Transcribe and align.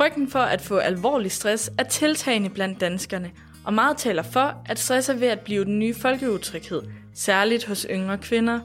Frygten 0.00 0.30
for 0.30 0.38
at 0.38 0.60
få 0.60 0.76
alvorlig 0.76 1.32
stress 1.32 1.70
er 1.78 1.82
tiltagende 1.82 2.50
blandt 2.50 2.80
danskerne, 2.80 3.30
og 3.64 3.74
meget 3.74 3.96
taler 3.96 4.22
for, 4.22 4.62
at 4.66 4.78
stress 4.78 5.08
er 5.08 5.14
ved 5.14 5.28
at 5.28 5.40
blive 5.40 5.64
den 5.64 5.78
nye 5.78 5.94
folkeutryghed, 5.94 6.82
særligt 7.14 7.64
hos 7.64 7.86
yngre 7.90 8.18
kvinder. 8.18 8.60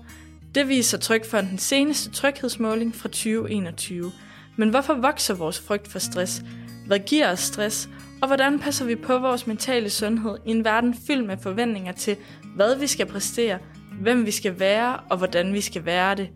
Det 0.56 0.68
viser 0.68 0.98
Trygfondens 0.98 1.62
seneste 1.62 2.12
tryghedsmåling 2.12 2.96
fra 2.96 3.10
2021. 3.10 4.12
Men 4.56 4.70
hvorfor 4.70 4.94
vokser 4.94 5.34
vores 5.34 5.60
frygt 5.60 5.88
for 5.88 6.00
stress? 6.00 6.42
Hvad 6.88 7.00
giver 7.00 7.32
os 7.32 7.40
stress? 7.40 7.90
Og 8.22 8.28
hvordan 8.28 8.60
passer 8.60 8.86
vi 8.86 8.96
på 8.96 9.20
vores 9.20 9.48
mentale 9.48 9.90
sundhed 9.90 10.38
i 10.46 10.52
en 10.52 10.66
verden 10.66 10.96
fyldt 11.08 11.28
med 11.28 11.38
forventninger 11.38 11.92
til, 11.92 12.18
hvad 12.56 12.76
vi 12.76 12.88
skal 12.88 13.06
præstere, 13.06 13.60
hvem 14.02 14.26
vi 14.26 14.32
skal 14.32 14.60
være 14.60 15.00
og 15.10 15.18
hvordan 15.18 15.54
vi 15.54 15.62
skal 15.62 15.86
være 15.86 16.16
det? 16.16 16.30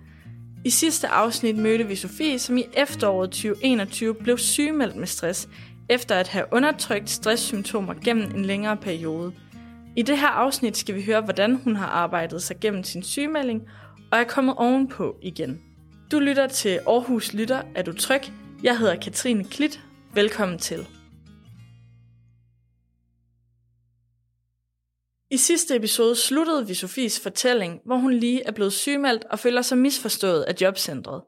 I 0.65 0.69
sidste 0.69 1.07
afsnit 1.07 1.57
mødte 1.57 1.87
vi 1.87 1.95
Sofie, 1.95 2.39
som 2.39 2.57
i 2.57 2.65
efteråret 2.73 3.29
2021 3.29 4.13
blev 4.13 4.37
sygemeldt 4.37 4.95
med 4.95 5.07
stress, 5.07 5.49
efter 5.89 6.15
at 6.15 6.27
have 6.27 6.45
undertrykt 6.51 7.09
stresssymptomer 7.09 7.93
gennem 7.93 8.35
en 8.35 8.45
længere 8.45 8.77
periode. 8.77 9.33
I 9.95 10.01
det 10.01 10.17
her 10.17 10.27
afsnit 10.27 10.77
skal 10.77 10.95
vi 10.95 11.03
høre, 11.03 11.21
hvordan 11.21 11.55
hun 11.55 11.75
har 11.75 11.87
arbejdet 11.87 12.43
sig 12.43 12.59
gennem 12.59 12.83
sin 12.83 13.03
sygemelding 13.03 13.61
og 14.11 14.19
er 14.19 14.23
kommet 14.23 14.55
ovenpå 14.57 15.15
igen. 15.21 15.61
Du 16.11 16.19
lytter 16.19 16.47
til 16.47 16.79
Aarhus 16.87 17.33
Lytter. 17.33 17.61
Er 17.75 17.83
du 17.83 17.93
tryg? 17.93 18.21
Jeg 18.63 18.77
hedder 18.77 18.95
Katrine 18.95 19.43
Klit. 19.43 19.79
Velkommen 20.13 20.57
til. 20.57 20.87
I 25.31 25.37
sidste 25.37 25.75
episode 25.75 26.15
sluttede 26.15 26.67
vi 26.67 26.73
Sofies 26.73 27.19
fortælling, 27.19 27.79
hvor 27.85 27.97
hun 27.97 28.13
lige 28.13 28.43
er 28.43 28.51
blevet 28.51 28.73
sygemeldt 28.73 29.23
og 29.23 29.39
føler 29.39 29.61
sig 29.61 29.77
misforstået 29.77 30.43
af 30.43 30.53
jobcentret. 30.61 31.21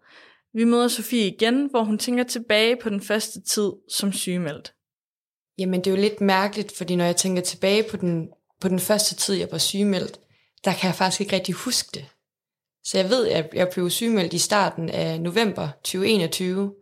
Vi 0.54 0.64
møder 0.64 0.88
Sofie 0.88 1.28
igen, 1.28 1.70
hvor 1.70 1.84
hun 1.84 1.98
tænker 1.98 2.24
tilbage 2.24 2.76
på 2.76 2.90
den 2.90 3.02
første 3.02 3.42
tid 3.42 3.72
som 3.90 4.14
sygemeldt. 4.14 4.74
Jamen, 5.58 5.80
det 5.80 5.88
er 5.88 5.96
jo 5.96 6.02
lidt 6.02 6.22
mærkeligt, 6.22 6.78
fordi 6.78 6.96
når 6.96 7.06
jeg 7.06 7.16
tænker 7.16 7.42
tilbage 7.42 7.84
på 7.84 7.98
den, 7.98 8.30
på 8.62 8.68
den 8.68 8.80
første 8.80 9.16
tid, 9.16 9.36
jeg 9.36 9.48
var 9.52 9.58
sygemeldt, 9.58 10.20
der 10.66 10.74
kan 10.74 10.88
jeg 10.88 10.96
faktisk 10.96 11.22
ikke 11.22 11.36
rigtig 11.36 11.56
huske 11.56 11.90
det. 11.94 12.06
Så 12.84 12.98
jeg 12.98 13.10
ved, 13.10 13.28
at 13.28 13.50
jeg 13.54 13.70
blev 13.74 13.90
sygemeldt 13.90 14.34
i 14.34 14.38
starten 14.38 14.90
af 14.90 15.22
november 15.22 15.70
2021. 15.84 16.74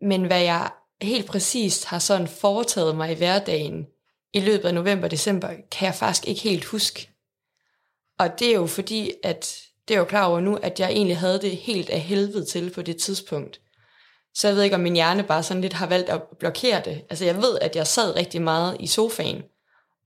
Men 0.00 0.26
hvad 0.26 0.42
jeg 0.42 0.70
helt 1.02 1.26
præcist 1.26 1.84
har 1.84 1.98
sådan 1.98 2.28
foretaget 2.28 2.96
mig 2.96 3.12
i 3.12 3.16
hverdagen 3.16 3.86
i 4.32 4.40
løbet 4.40 4.68
af 4.68 4.74
november 4.74 5.04
og 5.04 5.10
december, 5.10 5.48
kan 5.70 5.86
jeg 5.86 5.94
faktisk 5.94 6.28
ikke 6.28 6.40
helt 6.40 6.64
huske. 6.64 7.10
Og 8.18 8.38
det 8.38 8.48
er 8.50 8.54
jo 8.54 8.66
fordi, 8.66 9.12
at 9.22 9.56
det 9.88 9.94
er 9.94 9.98
jo 9.98 10.04
klar 10.04 10.26
over 10.26 10.40
nu, 10.40 10.56
at 10.56 10.80
jeg 10.80 10.90
egentlig 10.90 11.18
havde 11.18 11.40
det 11.40 11.56
helt 11.56 11.90
af 11.90 12.00
helvede 12.00 12.44
til 12.44 12.70
på 12.70 12.82
det 12.82 12.96
tidspunkt. 12.96 13.60
Så 14.34 14.48
jeg 14.48 14.56
ved 14.56 14.62
ikke, 14.62 14.76
om 14.76 14.82
min 14.82 14.94
hjerne 14.94 15.22
bare 15.22 15.42
sådan 15.42 15.60
lidt 15.60 15.72
har 15.72 15.86
valgt 15.86 16.08
at 16.08 16.22
blokere 16.38 16.82
det. 16.84 17.02
Altså 17.10 17.24
jeg 17.24 17.36
ved, 17.36 17.58
at 17.60 17.76
jeg 17.76 17.86
sad 17.86 18.16
rigtig 18.16 18.42
meget 18.42 18.76
i 18.80 18.86
sofaen, 18.86 19.42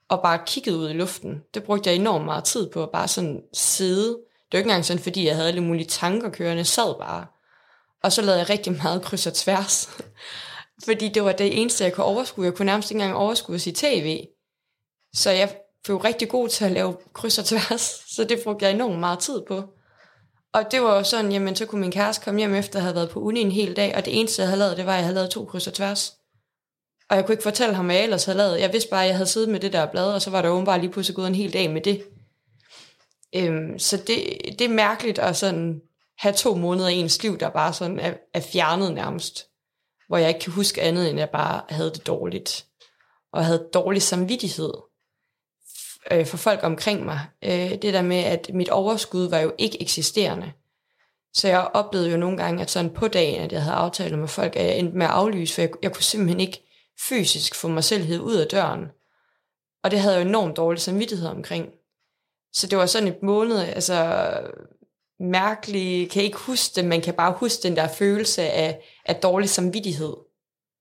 og 0.09 0.23
bare 0.23 0.39
kiggede 0.47 0.77
ud 0.77 0.91
i 0.91 0.93
luften. 0.93 1.43
Det 1.55 1.63
brugte 1.63 1.91
jeg 1.91 1.97
enormt 1.97 2.25
meget 2.25 2.45
tid 2.45 2.71
på, 2.71 2.83
at 2.83 2.91
bare 2.91 3.09
sådan 3.09 3.43
sidde. 3.53 4.09
Det 4.09 4.53
var 4.53 4.59
ikke 4.59 4.69
engang 4.69 4.85
sådan, 4.85 5.03
fordi 5.03 5.27
jeg 5.27 5.35
havde 5.35 5.49
alle 5.49 5.63
mulige 5.63 5.87
tanker 5.87 6.31
kørende, 6.31 6.57
jeg 6.57 6.67
sad 6.67 6.95
bare. 6.99 7.27
Og 8.03 8.13
så 8.13 8.23
lavede 8.23 8.39
jeg 8.39 8.51
rigtig 8.51 8.73
meget 8.73 9.03
kryds 9.03 9.27
og 9.27 9.35
tværs 9.35 9.89
fordi 10.85 11.09
det 11.09 11.25
var 11.25 11.33
det 11.33 11.61
eneste, 11.61 11.85
jeg 11.85 11.93
kunne 11.93 12.05
overskue. 12.05 12.45
Jeg 12.45 12.55
kunne 12.55 12.67
nærmest 12.67 12.91
ikke 12.91 13.03
engang 13.03 13.17
overskue 13.17 13.55
at 13.55 13.61
se 13.61 13.73
tv. 13.73 14.27
Så 15.15 15.31
jeg 15.31 15.57
blev 15.85 15.97
rigtig 15.97 16.29
god 16.29 16.49
til 16.49 16.65
at 16.65 16.73
lave 16.73 16.97
kryds 17.13 17.39
og 17.39 17.45
tværs, 17.45 18.03
så 18.07 18.25
det 18.25 18.41
brugte 18.45 18.65
jeg 18.65 18.75
enormt 18.75 19.01
meget 19.01 19.19
tid 19.19 19.43
på. 19.49 19.63
Og 20.53 20.71
det 20.71 20.83
var 20.83 20.97
jo 20.97 21.05
sådan, 21.05 21.33
jamen 21.33 21.57
så 21.57 21.67
kunne 21.67 21.81
min 21.81 21.93
kæreste 21.93 22.25
komme 22.25 22.39
hjem 22.39 22.55
efter 22.55 22.79
at 22.79 22.83
have 22.83 22.95
været 22.95 23.11
på 23.11 23.21
uni 23.21 23.41
en 23.41 23.53
hel 23.53 23.77
dag, 23.77 23.97
og 23.97 24.05
det 24.05 24.19
eneste, 24.19 24.43
jeg 24.43 24.49
havde 24.49 24.59
lavet, 24.59 24.77
det 24.77 24.87
var, 24.87 24.93
at 24.93 24.97
jeg 24.97 25.05
havde 25.05 25.15
lavet 25.15 25.31
to 25.31 25.45
kryds 25.45 25.67
og 25.67 25.75
tværs. 25.75 26.15
Og 27.11 27.17
jeg 27.17 27.27
kunne 27.27 27.33
ikke 27.33 27.43
fortælle 27.43 27.75
ham, 27.75 27.85
hvad 27.85 27.95
jeg 27.95 28.05
ellers 28.05 28.25
havde 28.25 28.39
lavet. 28.39 28.61
Jeg 28.61 28.73
vidste 28.73 28.91
bare, 28.91 29.03
at 29.03 29.09
jeg 29.09 29.17
havde 29.17 29.29
siddet 29.29 29.49
med 29.49 29.61
det 29.61 29.73
der 29.73 29.87
blad, 29.87 30.13
og 30.13 30.23
så 30.23 30.31
var 30.31 30.43
der 30.43 30.49
åbenbart 30.49 30.81
lige 30.81 30.93
pludselig 30.93 31.17
gået 31.17 31.27
en 31.27 31.35
hel 31.35 31.53
dag 31.53 31.71
med 31.71 31.81
det. 31.81 32.05
Øhm, 33.37 33.79
så 33.79 33.97
det, 33.97 34.19
det 34.59 34.65
er 34.65 34.75
mærkeligt 34.75 35.19
at 35.19 35.37
sådan 35.37 35.81
have 36.19 36.35
to 36.35 36.55
måneder 36.55 36.89
i 36.89 36.95
ens 36.95 37.23
liv, 37.23 37.39
der 37.39 37.49
bare 37.49 37.73
sådan 37.73 37.99
er, 37.99 38.15
er 38.35 38.41
fjernet 38.41 38.95
nærmest. 38.95 39.47
Hvor 40.09 40.17
jeg 40.17 40.29
ikke 40.29 40.41
kan 40.41 40.53
huske 40.53 40.83
andet, 40.83 41.11
end 41.11 41.19
jeg 41.19 41.31
bare 41.31 41.63
havde 41.69 41.91
det 41.91 42.07
dårligt. 42.07 42.67
Og 43.33 43.45
havde 43.45 43.69
dårlig 43.75 44.03
samvittighed 44.03 44.73
øh, 46.11 46.27
for 46.27 46.37
folk 46.37 46.61
omkring 46.63 47.05
mig. 47.05 47.21
Øh, 47.45 47.71
det 47.71 47.95
der 47.95 48.03
med, 48.03 48.17
at 48.17 48.51
mit 48.55 48.69
overskud 48.69 49.29
var 49.29 49.39
jo 49.39 49.53
ikke 49.59 49.83
eksisterende. 49.83 50.53
Så 51.35 51.49
jeg 51.49 51.71
oplevede 51.75 52.11
jo 52.11 52.17
nogle 52.17 52.37
gange, 52.37 52.63
at 52.63 52.71
sådan 52.71 52.95
på 52.95 53.09
dagen, 53.09 53.41
at 53.43 53.53
jeg 53.53 53.63
havde 53.63 53.77
aftaler 53.77 54.17
med 54.17 54.29
folk, 54.29 54.57
at 54.57 54.67
jeg 54.67 54.79
endte 54.79 54.97
med 54.97 55.07
at 55.07 55.13
aflyse, 55.13 55.55
for 55.55 55.63
jeg, 55.63 55.71
jeg 55.83 55.93
kunne 55.93 56.03
simpelthen 56.03 56.41
ikke 56.41 56.65
fysisk 57.09 57.55
få 57.55 57.69
mig 57.69 57.85
selv 57.85 58.21
ud 58.21 58.35
af 58.35 58.47
døren. 58.47 58.87
Og 59.83 59.91
det 59.91 60.01
havde 60.01 60.15
jeg 60.15 60.25
jo 60.25 60.29
enormt 60.29 60.57
dårlig 60.57 60.81
samvittighed 60.81 61.29
omkring. 61.29 61.69
Så 62.53 62.67
det 62.67 62.79
var 62.79 62.87
sådan 62.87 63.09
et 63.09 63.23
måned, 63.23 63.59
altså 63.59 64.31
mærkelig, 65.25 66.11
kan 66.11 66.23
ikke 66.23 66.39
huske 66.39 66.77
det, 66.77 66.85
man 66.85 67.01
kan 67.01 67.15
bare 67.15 67.35
huske 67.37 67.63
den 67.63 67.77
der 67.77 67.89
følelse 67.89 68.43
af, 68.43 68.81
af 69.07 69.17
dårlig 69.17 69.49
samvittighed. 69.49 70.17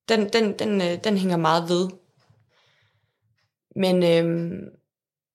Den, 0.09 0.29
den, 0.29 0.59
den, 0.59 0.81
øh, 0.81 1.03
den 1.03 1.17
hænger 1.17 1.37
meget 1.37 1.69
ved. 1.69 1.89
Men 3.75 4.03
øhm, 4.03 4.59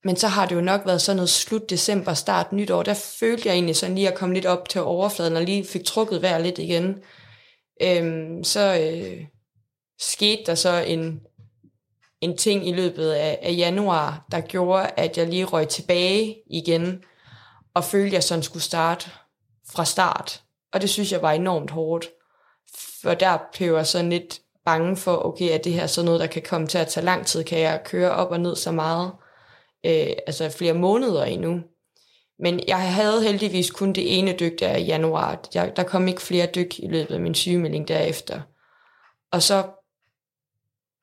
men 0.05 0.17
så 0.17 0.29
har 0.29 0.47
det 0.47 0.55
jo 0.55 0.61
nok 0.61 0.87
været 0.87 1.03
sådan 1.03 1.17
noget 1.17 1.31
slut 1.31 1.71
december, 1.71 2.15
start 2.15 2.53
nytår. 2.53 2.83
Der 2.83 2.95
følte 2.95 3.49
jeg 3.49 3.55
egentlig 3.55 3.77
sådan 3.77 3.95
lige 3.95 4.09
at 4.09 4.19
komme 4.19 4.35
lidt 4.35 4.47
op 4.47 4.69
til 4.69 4.81
overfladen, 4.81 5.37
og 5.37 5.43
lige 5.43 5.65
fik 5.65 5.85
trukket 5.85 6.23
vejr 6.23 6.39
lidt 6.39 6.59
igen. 6.59 7.03
Øhm, 7.83 8.45
så 8.45 8.79
øh, 8.81 9.25
skete 9.99 10.43
der 10.47 10.55
så 10.55 10.85
en, 10.87 11.21
en 12.21 12.37
ting 12.37 12.69
i 12.69 12.73
løbet 12.73 13.11
af, 13.11 13.39
af 13.43 13.55
januar, 13.57 14.27
der 14.31 14.41
gjorde, 14.41 14.91
at 14.97 15.19
jeg 15.19 15.29
lige 15.29 15.45
røg 15.45 15.69
tilbage 15.69 16.37
igen, 16.51 17.03
og 17.78 17.84
følte, 17.84 18.06
at 18.06 18.12
jeg 18.12 18.22
sådan 18.22 18.43
skulle 18.43 18.62
starte 18.62 19.11
fra 19.72 19.84
start. 19.84 20.43
Og 20.72 20.81
det 20.81 20.91
synes 20.91 21.12
jeg 21.12 21.22
var 21.22 21.33
enormt 21.33 21.71
hårdt. 21.71 22.09
For 23.03 23.15
der 23.15 23.39
blev 23.53 23.75
jeg 23.75 23.87
sådan 23.87 24.11
lidt 24.11 24.41
bange 24.65 24.97
for, 24.97 25.27
okay, 25.27 25.50
at 25.50 25.65
det 25.65 25.72
her 25.72 25.87
sådan 25.87 26.05
noget, 26.05 26.21
der 26.21 26.27
kan 26.27 26.43
komme 26.43 26.67
til 26.67 26.78
at 26.78 26.88
tage 26.88 27.05
lang 27.05 27.27
tid, 27.27 27.44
kan 27.44 27.59
jeg 27.59 27.83
køre 27.84 28.11
op 28.11 28.31
og 28.31 28.41
ned 28.41 28.56
så 28.56 28.72
meget 28.72 29.12
øh, 29.87 30.12
altså 30.27 30.50
flere 30.50 30.75
måneder 30.75 31.25
endnu. 31.25 31.61
Men 32.38 32.61
jeg 32.69 32.93
havde 32.94 33.22
heldigvis 33.22 33.71
kun 33.71 33.93
det 33.93 34.19
ene 34.19 34.37
dyk 34.41 34.61
der 34.61 34.77
i 34.77 34.84
januar. 34.84 35.41
Jeg, 35.55 35.72
der 35.77 35.83
kom 35.83 36.09
ikke 36.09 36.22
flere 36.22 36.47
dyk 36.55 36.78
i 36.78 36.88
løbet 36.88 37.15
af 37.15 37.21
min 37.21 37.34
sygemelding 37.34 37.88
derefter. 37.88 38.41
Og 39.33 39.43
så 39.43 39.67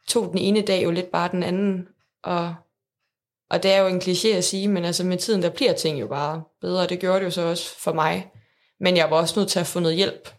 tog 0.08 0.30
den 0.30 0.38
ene 0.38 0.62
dag 0.62 0.84
jo 0.84 0.92
lidt 0.92 1.12
bare 1.12 1.32
den 1.32 1.44
anden. 1.44 1.88
Og, 2.24 2.56
og 3.50 3.64
det 3.64 3.72
er 3.72 3.80
jo 3.80 3.88
en 3.88 4.02
kliché 4.02 4.28
at 4.28 4.44
sige, 4.44 4.68
men 4.68 4.86
altså 4.86 5.04
med 5.04 5.18
tiden, 5.18 5.42
der 5.42 5.50
bliver 5.50 5.74
ting 5.74 6.00
jo 6.00 6.08
bare 6.08 6.44
bedre. 6.62 6.88
Det 6.88 7.00
gjorde 7.00 7.20
det 7.20 7.26
jo 7.26 7.32
så 7.32 7.42
også 7.42 7.80
for 7.80 7.94
mig. 7.94 8.32
Men 8.80 8.98
jeg 8.98 9.12
var 9.12 9.18
også 9.18 9.40
nødt 9.40 9.50
til 9.50 9.60
at 9.60 9.68
få 9.68 9.80
noget 9.80 9.98
hjælp. 9.98 10.30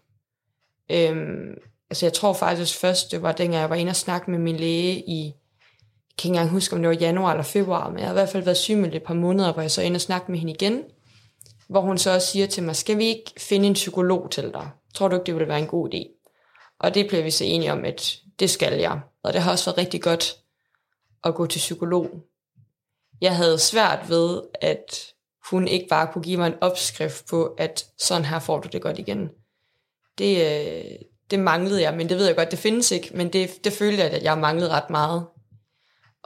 Øhm, 0.91 1.55
altså 1.91 2.06
jeg 2.06 2.12
tror 2.12 2.33
faktisk 2.33 2.78
først, 2.78 3.12
det 3.12 3.22
var 3.22 3.33
dengang 3.33 3.61
jeg 3.61 3.71
var 3.71 3.77
inde 3.77 3.91
og 3.91 3.97
snakke 3.97 4.31
med 4.31 4.39
min 4.39 4.56
læge 4.56 4.94
i 4.97 5.34
kan 6.19 6.28
ikke 6.28 6.37
engang 6.37 6.50
huske, 6.50 6.77
om 6.77 6.83
det 6.83 6.89
var 6.89 6.94
januar 6.94 7.31
eller 7.31 7.44
februar, 7.44 7.91
men 7.91 7.99
jeg 7.99 8.06
har 8.06 8.12
i 8.12 8.19
hvert 8.19 8.28
fald 8.28 8.44
været 8.44 8.56
syg 8.56 8.77
med 8.77 8.94
et 8.94 9.03
par 9.03 9.15
måneder, 9.15 9.53
hvor 9.53 9.62
jeg 9.62 9.71
så 9.71 9.83
inde 9.83 9.97
og 9.97 10.00
snakke 10.00 10.33
med 10.33 10.38
hende 10.38 10.53
igen, 10.53 10.83
hvor 11.69 11.81
hun 11.81 11.99
så 11.99 12.15
også 12.15 12.28
siger 12.28 12.47
til 12.47 12.62
mig, 12.62 12.77
skal 12.77 12.99
vi 12.99 13.05
ikke 13.05 13.33
finde 13.38 13.67
en 13.67 13.73
psykolog 13.73 14.31
til 14.31 14.44
dig? 14.44 14.71
Tror 14.94 15.09
du 15.09 15.17
ikke, 15.17 15.27
det 15.27 15.34
ville 15.34 15.49
være 15.49 15.59
en 15.59 15.67
god 15.67 15.94
idé? 15.94 16.28
Og 16.78 16.94
det 16.94 17.09
blev 17.09 17.25
vi 17.25 17.31
så 17.31 17.44
enige 17.44 17.73
om, 17.73 17.84
at 17.84 18.17
det 18.38 18.50
skal 18.50 18.81
jeg. 18.81 19.00
Og 19.23 19.33
det 19.33 19.41
har 19.41 19.50
også 19.50 19.65
været 19.65 19.78
rigtig 19.78 20.03
godt 20.03 20.37
at 21.25 21.34
gå 21.34 21.47
til 21.47 21.59
psykolog. 21.59 22.11
Jeg 23.21 23.37
havde 23.37 23.59
svært 23.59 24.09
ved, 24.09 24.43
at 24.60 25.12
hun 25.50 25.69
ikke 25.69 25.87
bare 25.88 26.09
kunne 26.12 26.25
give 26.25 26.37
mig 26.37 26.47
en 26.47 26.59
opskrift 26.60 27.27
på, 27.27 27.44
at 27.44 27.87
sådan 27.99 28.25
her 28.25 28.38
får 28.38 28.61
du 28.61 28.69
det 28.73 28.82
godt 28.82 28.99
igen. 28.99 29.29
Det, 30.19 30.37
øh, 30.46 30.99
det 31.31 31.38
manglede 31.38 31.82
jeg, 31.82 31.94
men 31.94 32.08
det 32.08 32.17
ved 32.19 32.26
jeg 32.26 32.37
godt, 32.37 32.50
det 32.50 32.58
findes 32.58 32.90
ikke, 32.90 33.11
men 33.17 33.32
det, 33.32 33.64
det 33.64 33.73
følte 33.73 34.02
jeg, 34.02 34.11
at 34.11 34.23
jeg 34.23 34.38
manglede 34.38 34.70
ret 34.70 34.90
meget 34.90 35.26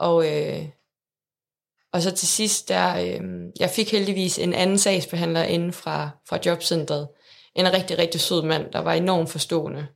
og, 0.01 0.37
øh, 0.37 0.65
og 1.93 2.01
så 2.01 2.11
til 2.11 2.27
sidst, 2.27 2.69
der, 2.69 2.97
øh, 2.97 3.21
jeg 3.59 3.69
fik 3.69 3.91
heldigvis 3.91 4.39
en 4.39 4.53
anden 4.53 4.77
sagsbehandler 4.77 5.43
inden 5.43 5.73
fra, 5.73 6.09
fra 6.29 6.39
jobcentret. 6.45 7.07
En 7.55 7.73
rigtig, 7.73 7.97
rigtig 7.97 8.21
sød 8.21 8.41
mand, 8.41 8.71
der 8.71 8.79
var 8.79 8.93
enormt 8.93 9.29
forstående. 9.29 9.87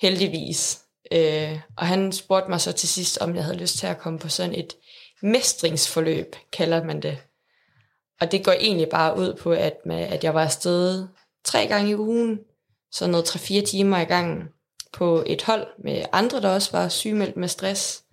Heldigvis. 0.00 0.80
Øh, 1.12 1.60
og 1.76 1.86
han 1.86 2.12
spurgte 2.12 2.50
mig 2.50 2.60
så 2.60 2.72
til 2.72 2.88
sidst, 2.88 3.18
om 3.18 3.36
jeg 3.36 3.44
havde 3.44 3.58
lyst 3.58 3.78
til 3.78 3.86
at 3.86 3.98
komme 3.98 4.18
på 4.18 4.28
sådan 4.28 4.54
et 4.54 4.74
mestringsforløb, 5.22 6.36
kalder 6.52 6.84
man 6.84 7.02
det. 7.02 7.18
Og 8.20 8.32
det 8.32 8.44
går 8.44 8.52
egentlig 8.52 8.88
bare 8.88 9.18
ud 9.18 9.34
på, 9.34 9.52
at, 9.52 9.76
med, 9.84 9.96
at 9.96 10.24
jeg 10.24 10.34
var 10.34 10.44
afsted 10.44 11.06
tre 11.44 11.66
gange 11.66 11.90
i 11.90 11.96
ugen, 11.96 12.40
så 12.92 13.06
noget 13.06 13.36
3-4 13.36 13.66
timer 13.66 13.98
i 13.98 14.04
gangen 14.04 14.48
på 14.92 15.24
et 15.26 15.42
hold 15.42 15.66
med 15.84 16.04
andre, 16.12 16.40
der 16.40 16.54
også 16.54 16.72
var 16.72 16.88
sygemeldt 16.88 17.36
med 17.36 17.48
stress 17.48 18.04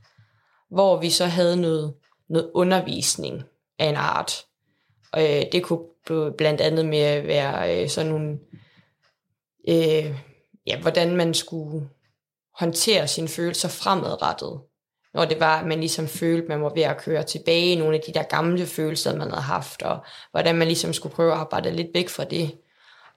hvor 0.70 0.98
vi 0.98 1.10
så 1.10 1.26
havde 1.26 1.62
noget, 1.62 1.94
noget 2.30 2.52
undervisning 2.54 3.44
af 3.80 3.86
en 3.86 3.96
art. 3.96 4.46
Og 5.12 5.24
øh, 5.24 5.44
det 5.52 5.64
kunne 5.64 6.34
blandt 6.38 6.62
andet 6.62 6.86
med 6.86 7.22
være 7.22 7.84
øh, 7.84 7.90
sådan 7.90 8.12
nogle, 8.12 8.40
øh, 9.70 10.16
ja, 10.68 10.80
hvordan 10.82 11.16
man 11.16 11.34
skulle 11.34 11.90
håndtere 12.54 13.08
sine 13.08 13.28
følelser 13.28 13.70
fremadrettet. 13.70 14.60
Når 15.18 15.26
det 15.26 15.40
var, 15.40 15.60
at 15.60 15.68
man 15.68 15.80
ligesom 15.80 16.08
følte, 16.08 16.48
man 16.48 16.64
var 16.64 16.74
ved 16.76 16.84
at 16.84 16.98
køre 16.98 17.24
tilbage 17.24 17.72
i 17.72 17.76
nogle 17.76 17.96
af 17.96 18.04
de 18.08 18.14
der 18.14 18.24
gamle 18.24 18.66
følelser, 18.66 19.16
man 19.16 19.30
havde 19.30 19.42
haft, 19.42 19.82
og 19.82 20.00
hvordan 20.32 20.56
man 20.56 20.68
ligesom 20.68 20.94
skulle 20.94 21.16
prøve 21.16 21.32
at 21.32 21.38
arbejde 21.38 21.72
lidt 21.72 21.88
væk 21.94 22.10
fra 22.10 22.24
det. 22.24 22.52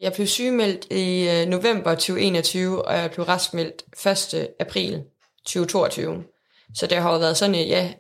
Jeg 0.01 0.13
blev 0.13 0.27
sygemeldt 0.27 0.87
i 0.91 1.29
øh, 1.29 1.47
november 1.47 1.91
2021, 1.91 2.85
og 2.85 2.97
jeg 2.97 3.11
blev 3.11 3.27
raskmeldt 3.27 3.83
1. 4.35 4.49
april 4.61 5.03
2022. 5.47 6.25
Så 6.75 6.87
det 6.87 6.99
har 6.99 7.13
jo 7.13 7.19
været 7.19 7.37
sådan 7.37 7.55
et, 7.55 7.69
ja, 7.69 7.93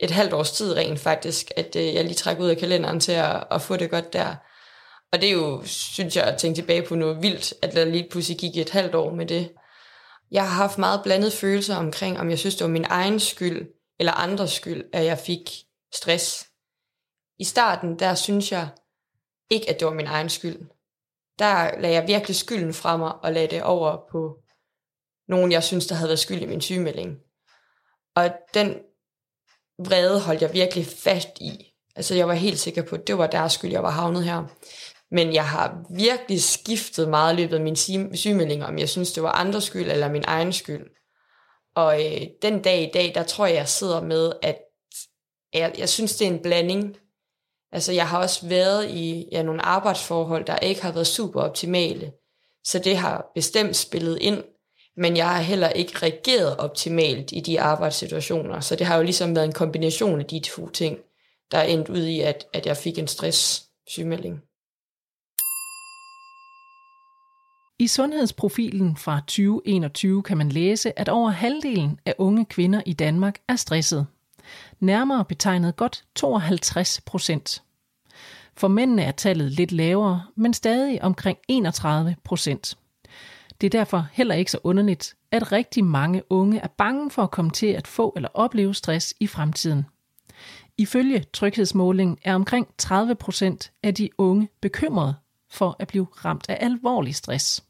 et 0.00 0.10
halvt 0.10 0.32
års 0.32 0.52
tid 0.52 0.76
rent 0.76 1.00
faktisk, 1.00 1.50
at 1.56 1.76
øh, 1.76 1.94
jeg 1.94 2.04
lige 2.04 2.14
trækker 2.14 2.44
ud 2.44 2.48
af 2.48 2.56
kalenderen 2.56 3.00
til 3.00 3.12
at, 3.12 3.44
at 3.50 3.62
få 3.62 3.76
det 3.76 3.90
godt 3.90 4.12
der. 4.12 4.34
Og 5.12 5.20
det 5.20 5.28
er 5.28 5.32
jo, 5.32 5.62
synes 5.64 6.16
jeg, 6.16 6.24
at 6.24 6.38
tænke 6.38 6.56
tilbage 6.56 6.82
på 6.82 6.94
noget 6.94 7.22
vildt, 7.22 7.54
at 7.62 7.72
der 7.72 7.84
lige 7.84 8.08
pludselig 8.10 8.38
gik 8.38 8.56
et 8.56 8.70
halvt 8.70 8.94
år 8.94 9.14
med 9.14 9.26
det. 9.26 9.48
Jeg 10.30 10.48
har 10.48 10.54
haft 10.54 10.78
meget 10.78 11.00
blandede 11.02 11.30
følelser 11.30 11.76
omkring, 11.76 12.20
om 12.20 12.30
jeg 12.30 12.38
synes, 12.38 12.56
det 12.56 12.64
var 12.64 12.70
min 12.70 12.84
egen 12.84 13.20
skyld, 13.20 13.68
eller 13.98 14.12
andres 14.12 14.52
skyld, 14.52 14.84
at 14.92 15.04
jeg 15.04 15.18
fik 15.18 15.50
stress. 15.92 16.46
I 17.38 17.44
starten, 17.44 17.98
der 17.98 18.14
synes 18.14 18.52
jeg 18.52 18.68
ikke, 19.50 19.70
at 19.70 19.80
det 19.80 19.86
var 19.86 19.94
min 19.94 20.06
egen 20.06 20.28
skyld. 20.28 20.66
Der 21.38 21.80
lagde 21.80 21.94
jeg 21.94 22.08
virkelig 22.08 22.36
skylden 22.36 22.74
fra 22.74 22.96
mig, 22.96 23.14
og 23.14 23.32
lagde 23.32 23.48
det 23.48 23.62
over 23.62 24.06
på 24.10 24.38
nogen, 25.28 25.52
jeg 25.52 25.64
synes, 25.64 25.86
der 25.86 25.94
havde 25.94 26.08
været 26.08 26.18
skyld 26.18 26.42
i 26.42 26.46
min 26.46 26.60
sygemelding. 26.60 27.18
Og 28.16 28.30
den 28.54 28.74
vrede 29.78 30.20
holdt 30.20 30.42
jeg 30.42 30.52
virkelig 30.52 30.86
fast 30.86 31.28
i. 31.40 31.74
Altså 31.96 32.14
jeg 32.14 32.28
var 32.28 32.34
helt 32.34 32.58
sikker 32.58 32.82
på, 32.82 32.96
at 32.96 33.06
det 33.06 33.18
var 33.18 33.26
deres 33.26 33.52
skyld, 33.52 33.70
jeg 33.70 33.82
var 33.82 33.90
havnet 33.90 34.24
her. 34.24 34.44
Men 35.10 35.34
jeg 35.34 35.48
har 35.48 35.84
virkelig 35.90 36.42
skiftet 36.42 37.08
meget 37.08 37.34
i 37.34 37.36
løbet 37.36 37.56
af 37.56 37.62
min 37.62 37.76
sygemelding, 38.16 38.64
om 38.64 38.78
jeg 38.78 38.88
synes, 38.88 39.12
det 39.12 39.22
var 39.22 39.32
andres 39.32 39.64
skyld 39.64 39.90
eller 39.90 40.12
min 40.12 40.24
egen 40.26 40.52
skyld. 40.52 40.86
Og 41.74 42.04
øh, 42.04 42.20
den 42.42 42.62
dag 42.62 42.82
i 42.82 42.90
dag, 42.94 43.12
der 43.14 43.22
tror 43.22 43.46
jeg, 43.46 43.54
jeg 43.54 43.68
sidder 43.68 44.02
med, 44.02 44.32
at 44.42 44.58
jeg, 45.54 45.74
jeg 45.78 45.88
synes, 45.88 46.16
det 46.16 46.26
er 46.26 46.30
en 46.30 46.42
blanding. 46.42 46.96
Altså 47.72 47.92
jeg 47.92 48.08
har 48.08 48.18
også 48.18 48.46
været 48.46 48.90
i 48.90 49.28
ja, 49.32 49.42
nogle 49.42 49.62
arbejdsforhold, 49.62 50.44
der 50.44 50.56
ikke 50.58 50.82
har 50.82 50.92
været 50.92 51.06
super 51.06 51.40
optimale. 51.40 52.12
Så 52.64 52.78
det 52.78 52.96
har 52.96 53.30
bestemt 53.34 53.76
spillet 53.76 54.18
ind, 54.20 54.44
men 54.96 55.16
jeg 55.16 55.28
har 55.28 55.40
heller 55.40 55.68
ikke 55.68 55.98
reageret 55.98 56.56
optimalt 56.56 57.32
i 57.32 57.40
de 57.40 57.60
arbejdssituationer. 57.60 58.60
Så 58.60 58.76
det 58.76 58.86
har 58.86 58.96
jo 58.96 59.02
ligesom 59.02 59.36
været 59.36 59.46
en 59.46 59.52
kombination 59.52 60.20
af 60.20 60.26
de 60.26 60.40
to 60.40 60.68
ting, 60.68 60.98
der 61.50 61.58
er 61.58 61.62
endt 61.62 61.88
ud 61.88 62.04
i, 62.04 62.20
at, 62.20 62.46
at 62.52 62.66
jeg 62.66 62.76
fik 62.76 62.98
en 62.98 63.08
stress 63.08 63.66
sygemelding. 63.86 64.42
I 67.80 67.86
sundhedsprofilen 67.86 68.96
fra 68.96 69.20
2021 69.20 70.22
kan 70.22 70.38
man 70.38 70.48
læse, 70.48 70.98
at 70.98 71.08
over 71.08 71.30
halvdelen 71.30 72.00
af 72.06 72.14
unge 72.18 72.44
kvinder 72.44 72.82
i 72.86 72.92
Danmark 72.92 73.38
er 73.48 73.56
stresset. 73.56 74.06
Nærmere 74.80 75.24
betegnet 75.24 75.76
godt 75.76 76.04
52 76.14 77.00
procent. 77.00 77.62
For 78.56 78.68
mændene 78.68 79.02
er 79.02 79.10
tallet 79.10 79.52
lidt 79.52 79.72
lavere, 79.72 80.22
men 80.34 80.54
stadig 80.54 81.02
omkring 81.02 81.38
31 81.48 82.16
procent. 82.24 82.78
Det 83.60 83.66
er 83.66 83.78
derfor 83.78 84.08
heller 84.12 84.34
ikke 84.34 84.50
så 84.50 84.58
underligt, 84.64 85.14
at 85.30 85.52
rigtig 85.52 85.84
mange 85.84 86.22
unge 86.30 86.58
er 86.58 86.68
bange 86.78 87.10
for 87.10 87.22
at 87.22 87.30
komme 87.30 87.50
til 87.50 87.66
at 87.66 87.86
få 87.86 88.12
eller 88.16 88.28
opleve 88.34 88.74
stress 88.74 89.14
i 89.20 89.26
fremtiden. 89.26 89.86
Ifølge 90.78 91.24
tryghedsmålingen 91.32 92.18
er 92.24 92.34
omkring 92.34 92.68
30 92.78 93.14
procent 93.14 93.72
af 93.82 93.94
de 93.94 94.08
unge 94.18 94.48
bekymrede 94.60 95.14
for 95.50 95.76
at 95.78 95.88
blive 95.88 96.06
ramt 96.24 96.46
af 96.48 96.58
alvorlig 96.60 97.14
stress. 97.14 97.64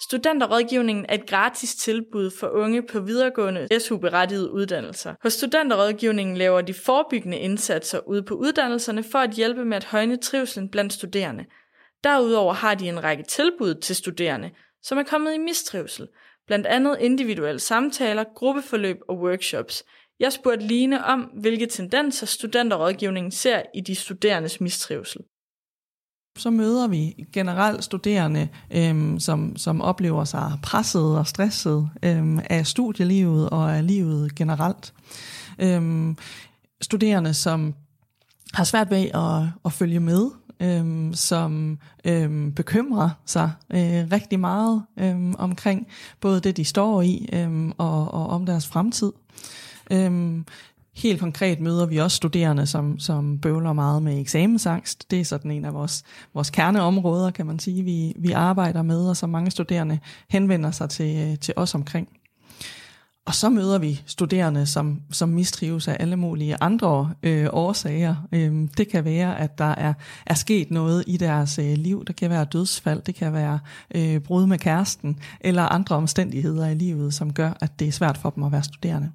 Studenterrådgivningen 0.00 1.06
er 1.08 1.14
et 1.14 1.26
gratis 1.26 1.74
tilbud 1.74 2.30
for 2.30 2.48
unge 2.48 2.82
på 2.82 3.00
videregående 3.00 3.80
SU-berettigede 3.80 4.50
uddannelser. 4.50 5.14
Hos 5.22 5.32
Studenterrådgivningen 5.32 6.36
laver 6.36 6.60
de 6.60 6.74
forebyggende 6.74 7.38
indsatser 7.38 8.08
ude 8.08 8.22
på 8.22 8.34
uddannelserne 8.34 9.02
for 9.02 9.18
at 9.18 9.30
hjælpe 9.30 9.64
med 9.64 9.76
at 9.76 9.84
højne 9.84 10.16
trivselen 10.16 10.68
blandt 10.68 10.92
studerende. 10.92 11.44
Derudover 12.04 12.54
har 12.54 12.74
de 12.74 12.88
en 12.88 13.04
række 13.04 13.22
tilbud 13.22 13.74
til 13.74 13.96
studerende, 13.96 14.50
som 14.82 14.98
er 14.98 15.02
kommet 15.02 15.34
i 15.34 15.38
mistrivsel, 15.38 16.08
blandt 16.46 16.66
andet 16.66 16.96
individuelle 17.00 17.60
samtaler, 17.60 18.24
gruppeforløb 18.34 18.96
og 19.08 19.18
workshops. 19.18 19.84
Jeg 20.20 20.32
spurgte 20.32 20.66
Line 20.66 21.04
om, 21.04 21.20
hvilke 21.20 21.66
tendenser 21.66 22.26
studenterrådgivningen 22.26 23.32
ser 23.32 23.62
i 23.74 23.80
de 23.80 23.94
studerendes 23.94 24.60
mistrivsel 24.60 25.20
så 26.36 26.50
møder 26.50 26.88
vi 26.88 27.26
generelt 27.32 27.84
studerende, 27.84 28.48
øhm, 28.70 29.20
som, 29.20 29.56
som 29.56 29.80
oplever 29.80 30.24
sig 30.24 30.52
presset 30.62 31.18
og 31.18 31.26
stresset 31.26 31.88
øhm, 32.02 32.40
af 32.50 32.66
studielivet 32.66 33.50
og 33.50 33.76
af 33.76 33.86
livet 33.86 34.34
generelt. 34.34 34.92
Øhm, 35.58 36.16
studerende, 36.80 37.34
som 37.34 37.74
har 38.54 38.64
svært 38.64 38.90
ved 38.90 39.08
at, 39.14 39.48
at 39.64 39.72
følge 39.72 40.00
med, 40.00 40.30
øhm, 40.60 41.14
som 41.14 41.78
øhm, 42.04 42.52
bekymrer 42.52 43.10
sig 43.26 43.50
øh, 43.70 44.06
rigtig 44.12 44.40
meget 44.40 44.82
øhm, 44.98 45.34
omkring 45.38 45.86
både 46.20 46.40
det, 46.40 46.56
de 46.56 46.64
står 46.64 47.02
i 47.02 47.28
øhm, 47.32 47.72
og, 47.78 48.14
og 48.14 48.26
om 48.26 48.46
deres 48.46 48.66
fremtid. 48.66 49.12
Øhm, 49.90 50.44
Helt 50.96 51.20
konkret 51.20 51.60
møder 51.60 51.86
vi 51.86 51.96
også 51.96 52.16
studerende, 52.16 52.66
som, 52.66 52.98
som 52.98 53.38
bøvler 53.38 53.72
meget 53.72 54.02
med 54.02 54.20
eksamensangst. 54.20 55.10
Det 55.10 55.20
er 55.20 55.24
sådan 55.24 55.50
en 55.50 55.64
af 55.64 55.74
vores, 55.74 56.02
vores 56.34 56.50
kerneområder, 56.50 57.30
kan 57.30 57.46
man 57.46 57.58
sige, 57.58 57.82
vi, 57.82 58.12
vi 58.18 58.32
arbejder 58.32 58.82
med, 58.82 59.08
og 59.08 59.16
som 59.16 59.30
mange 59.30 59.50
studerende 59.50 59.98
henvender 60.30 60.70
sig 60.70 60.90
til, 60.90 61.16
øh, 61.16 61.38
til 61.38 61.54
os 61.56 61.74
omkring. 61.74 62.08
Og 63.26 63.34
så 63.34 63.48
møder 63.48 63.78
vi 63.78 64.02
studerende, 64.06 64.66
som, 64.66 65.00
som 65.10 65.28
mistrives 65.28 65.88
af 65.88 65.96
alle 66.00 66.16
mulige 66.16 66.56
andre 66.60 67.14
øh, 67.22 67.48
årsager. 67.52 68.14
Øhm, 68.32 68.68
det 68.68 68.88
kan 68.88 69.04
være, 69.04 69.38
at 69.38 69.58
der 69.58 69.74
er, 69.74 69.94
er 70.26 70.34
sket 70.34 70.70
noget 70.70 71.04
i 71.06 71.16
deres 71.16 71.58
øh, 71.58 71.72
liv. 71.78 72.04
Det 72.04 72.16
kan 72.16 72.30
være 72.30 72.44
dødsfald, 72.44 73.02
det 73.02 73.14
kan 73.14 73.32
være 73.32 73.58
øh, 73.94 74.20
brud 74.20 74.46
med 74.46 74.58
kæresten, 74.58 75.18
eller 75.40 75.62
andre 75.62 75.96
omstændigheder 75.96 76.68
i 76.68 76.74
livet, 76.74 77.14
som 77.14 77.32
gør, 77.32 77.52
at 77.60 77.78
det 77.78 77.88
er 77.88 77.92
svært 77.92 78.18
for 78.18 78.30
dem 78.30 78.42
at 78.42 78.52
være 78.52 78.62
studerende. 78.62 79.10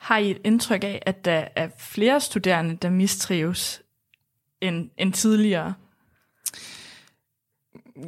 Har 0.00 0.18
I 0.18 0.30
et 0.30 0.38
indtryk 0.44 0.84
af, 0.84 1.02
at 1.06 1.24
der 1.24 1.44
er 1.56 1.68
flere 1.78 2.20
studerende, 2.20 2.76
der 2.82 2.90
mistrives 2.90 3.82
end, 4.60 4.90
end 4.98 5.12
tidligere? 5.12 5.74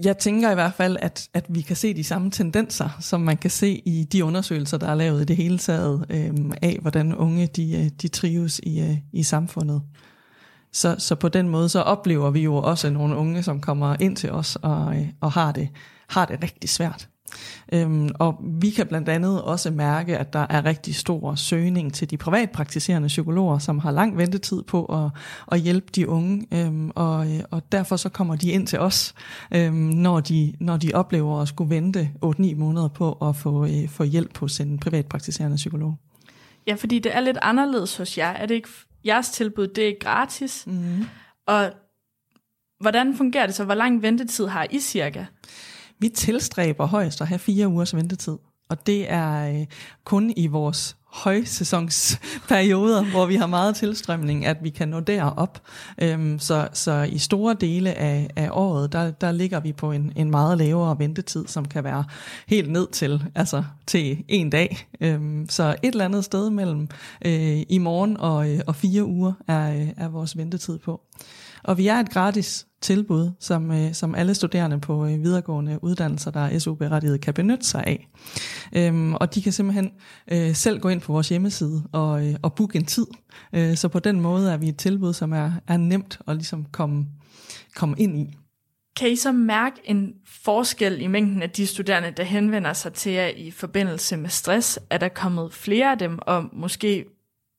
Jeg 0.05 0.19
tænker 0.19 0.51
i 0.51 0.55
hvert 0.55 0.75
fald, 0.75 0.97
at, 1.01 1.29
at 1.35 1.47
vi 1.49 1.61
kan 1.61 1.77
se 1.77 1.95
de 1.95 2.05
samme 2.05 2.31
tendenser, 2.31 2.89
som 3.01 3.21
man 3.21 3.37
kan 3.37 3.51
se 3.51 3.83
i 3.87 4.05
de 4.05 4.25
undersøgelser, 4.25 4.79
der 4.79 4.89
er 4.89 4.95
lavet 4.95 5.23
i 5.23 5.25
det 5.25 5.37
hele 5.37 5.59
taget, 5.59 6.07
øh, 6.11 6.31
af 6.63 6.79
hvordan 6.81 7.15
unge 7.15 7.47
de, 7.47 7.73
øh, 7.73 7.91
de 8.03 8.09
trives 8.09 8.61
i, 8.63 8.81
øh, 8.81 8.97
i 9.13 9.23
samfundet. 9.23 9.83
Så, 10.73 10.97
så 10.99 11.15
på 11.15 11.29
den 11.29 11.49
måde, 11.49 11.69
så 11.69 11.81
oplever 11.81 12.31
vi 12.31 12.41
jo 12.41 12.57
også 12.57 12.91
nogle 12.91 13.17
unge, 13.17 13.43
som 13.43 13.61
kommer 13.61 13.97
ind 14.01 14.17
til 14.17 14.31
os 14.31 14.57
og, 14.57 14.97
øh, 14.97 15.09
og 15.21 15.33
har, 15.33 15.53
det, 15.53 15.69
har 16.09 16.25
det 16.25 16.43
rigtig 16.43 16.71
svært. 16.71 17.09
Øhm, 17.73 18.09
og 18.19 18.41
vi 18.61 18.71
kan 18.71 18.87
blandt 18.87 19.09
andet 19.09 19.43
også 19.43 19.71
mærke, 19.71 20.19
at 20.19 20.33
der 20.33 20.47
er 20.51 20.65
rigtig 20.65 20.95
stor 20.95 21.35
søgning 21.35 21.95
til 21.95 22.11
de 22.11 22.17
privatpraktiserende 22.17 23.09
psykologer, 23.09 23.59
som 23.59 23.79
har 23.79 23.91
lang 23.91 24.19
ventetid 24.19 24.63
på 24.63 24.85
at, 24.85 25.11
at 25.53 25.61
hjælpe 25.61 25.87
de 25.95 26.09
unge, 26.09 26.47
øhm, 26.53 26.91
og, 26.95 27.27
og 27.51 27.73
derfor 27.73 27.97
så 27.97 28.09
kommer 28.09 28.37
de 28.37 28.51
ind 28.51 28.67
til 28.67 28.79
os, 28.79 29.15
øhm, 29.55 29.75
når, 29.75 30.21
de, 30.21 30.53
når 30.61 30.77
de 30.77 30.91
oplever 30.95 31.41
at 31.41 31.49
skulle 31.49 31.71
vente 31.71 32.11
8-9 32.25 32.55
måneder 32.55 32.89
på 32.89 33.13
at 33.13 33.37
få, 33.37 33.67
øh, 33.67 33.89
få 33.89 34.05
hjælp 34.05 34.39
hos 34.39 34.61
en 34.61 34.79
privatpraktiserende 34.79 35.57
psykolog. 35.57 35.97
Ja, 36.67 36.75
fordi 36.75 36.99
det 36.99 37.17
er 37.17 37.21
lidt 37.21 37.39
anderledes 37.43 37.97
hos 37.97 38.19
jer. 38.19 38.31
Er 38.31 38.47
det 38.47 38.55
ikke 38.55 38.69
jeres 39.05 39.31
tilbud, 39.31 39.67
det 39.67 39.89
er 39.89 39.95
gratis? 40.01 40.65
Mm. 40.67 41.05
Og 41.47 41.73
hvordan 42.81 43.17
fungerer 43.17 43.47
det 43.47 43.55
så? 43.55 43.65
Hvor 43.65 43.75
lang 43.75 44.03
ventetid 44.03 44.47
har 44.47 44.67
I 44.71 44.81
cirka? 44.81 45.25
Vi 46.03 46.09
tilstræber 46.09 46.87
højst 46.87 47.21
at 47.21 47.27
have 47.27 47.39
fire 47.39 47.69
ugers 47.69 47.97
ventetid, 47.97 48.37
og 48.69 48.87
det 48.87 49.13
er 49.13 49.61
øh, 49.61 49.67
kun 50.05 50.33
i 50.37 50.47
vores 50.47 50.97
højsæsonsperioder, 51.13 53.05
hvor 53.13 53.27
vi 53.27 53.37
har 53.37 53.47
meget 53.47 53.77
tilstrømning, 53.77 54.47
at 54.47 54.57
vi 54.63 54.71
kan 54.71 54.89
nå 54.89 55.01
derop. 55.01 55.63
Øhm, 55.99 56.39
så, 56.39 56.69
så 56.73 57.03
i 57.03 57.19
store 57.19 57.55
dele 57.61 57.95
af, 57.95 58.31
af 58.37 58.49
året, 58.53 58.93
der, 58.93 59.11
der 59.11 59.33
ligger 59.33 59.61
vi 59.61 59.73
på 59.73 59.93
en, 59.93 60.13
en 60.17 60.31
meget 60.31 60.59
lavere 60.59 60.99
ventetid, 60.99 61.47
som 61.47 61.65
kan 61.65 61.85
være 61.85 62.05
helt 62.47 62.71
ned 62.71 62.89
til, 62.89 63.23
altså 63.35 63.65
til 63.87 64.25
en 64.29 64.51
dag. 64.51 64.89
Øhm, 65.01 65.47
så 65.49 65.77
et 65.83 65.93
eller 65.93 66.05
andet 66.05 66.25
sted 66.25 66.51
mellem 66.51 66.89
øh, 67.25 67.63
i 67.69 67.79
morgen 67.79 68.17
og, 68.17 68.51
øh, 68.51 68.61
og 68.67 68.77
fire 68.77 69.05
uger 69.05 69.33
er, 69.49 69.75
øh, 69.75 69.89
er 69.97 70.09
vores 70.09 70.37
ventetid 70.37 70.79
på. 70.79 71.01
Og 71.65 71.79
vi 71.79 71.87
er 71.87 71.97
et 71.97 72.11
gratis 72.11 72.67
tilbud, 72.83 73.31
som, 73.41 73.71
øh, 73.71 73.95
som 73.95 74.15
alle 74.15 74.35
studerende 74.35 74.81
på 74.81 75.07
øh, 75.07 75.23
videregående 75.23 75.79
uddannelser, 75.83 76.31
der 76.31 76.41
er 76.41 76.59
SU-berettiget, 76.59 77.21
kan 77.21 77.35
benytte 77.35 77.67
sig 77.67 77.85
af. 77.87 78.09
Øhm, 78.77 79.15
og 79.15 79.35
de 79.35 79.43
kan 79.43 79.53
simpelthen 79.53 79.91
øh, 80.33 80.55
selv 80.55 80.81
gå 80.81 80.89
ind 80.89 81.01
på 81.01 81.13
vores 81.13 81.29
hjemmeside 81.29 81.83
og, 81.93 82.27
øh, 82.27 82.35
og 82.43 82.55
booke 82.55 82.79
en 82.79 82.85
tid. 82.85 83.07
Øh, 83.53 83.77
så 83.77 83.89
på 83.89 83.99
den 83.99 84.21
måde 84.21 84.53
er 84.53 84.57
vi 84.57 84.69
et 84.69 84.77
tilbud, 84.77 85.13
som 85.13 85.33
er, 85.33 85.53
er 85.69 85.77
nemt 85.77 86.19
at 86.29 86.37
ligesom 86.37 86.67
komme, 86.73 87.07
komme 87.75 87.95
ind 87.99 88.19
i. 88.19 88.35
Kan 88.97 89.11
I 89.11 89.17
så 89.17 89.33
mærke 89.33 89.77
en 89.85 90.13
forskel 90.27 91.01
i 91.01 91.07
mængden 91.07 91.43
af 91.43 91.51
de 91.51 91.67
studerende, 91.67 92.13
der 92.17 92.23
henvender 92.23 92.73
sig 92.73 92.93
til 92.93 93.13
jer 93.13 93.27
i 93.27 93.51
forbindelse 93.51 94.17
med 94.17 94.31
stress? 94.31 94.79
Er 94.91 94.99
der 94.99 95.09
kommet 95.09 95.53
flere 95.53 95.91
af 95.91 95.99
dem, 95.99 96.19
og 96.23 96.45
måske 96.53 97.05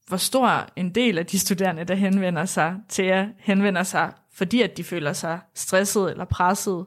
hvor 0.08 0.18
stor 0.18 0.68
en 0.76 0.90
del 0.90 1.18
af 1.18 1.26
de 1.26 1.40
studerende, 1.40 1.84
der 1.84 1.96
henvender 1.96 2.46
sig 2.46 2.76
til 2.90 3.06
jer, 3.06 3.28
henvender 3.38 3.84
sig, 3.84 4.12
fordi 4.34 4.62
at 4.62 4.78
de 4.78 4.84
føler 4.84 5.14
sig 5.14 5.40
stresset 5.56 6.12
eller 6.12 6.26
presset 6.26 6.86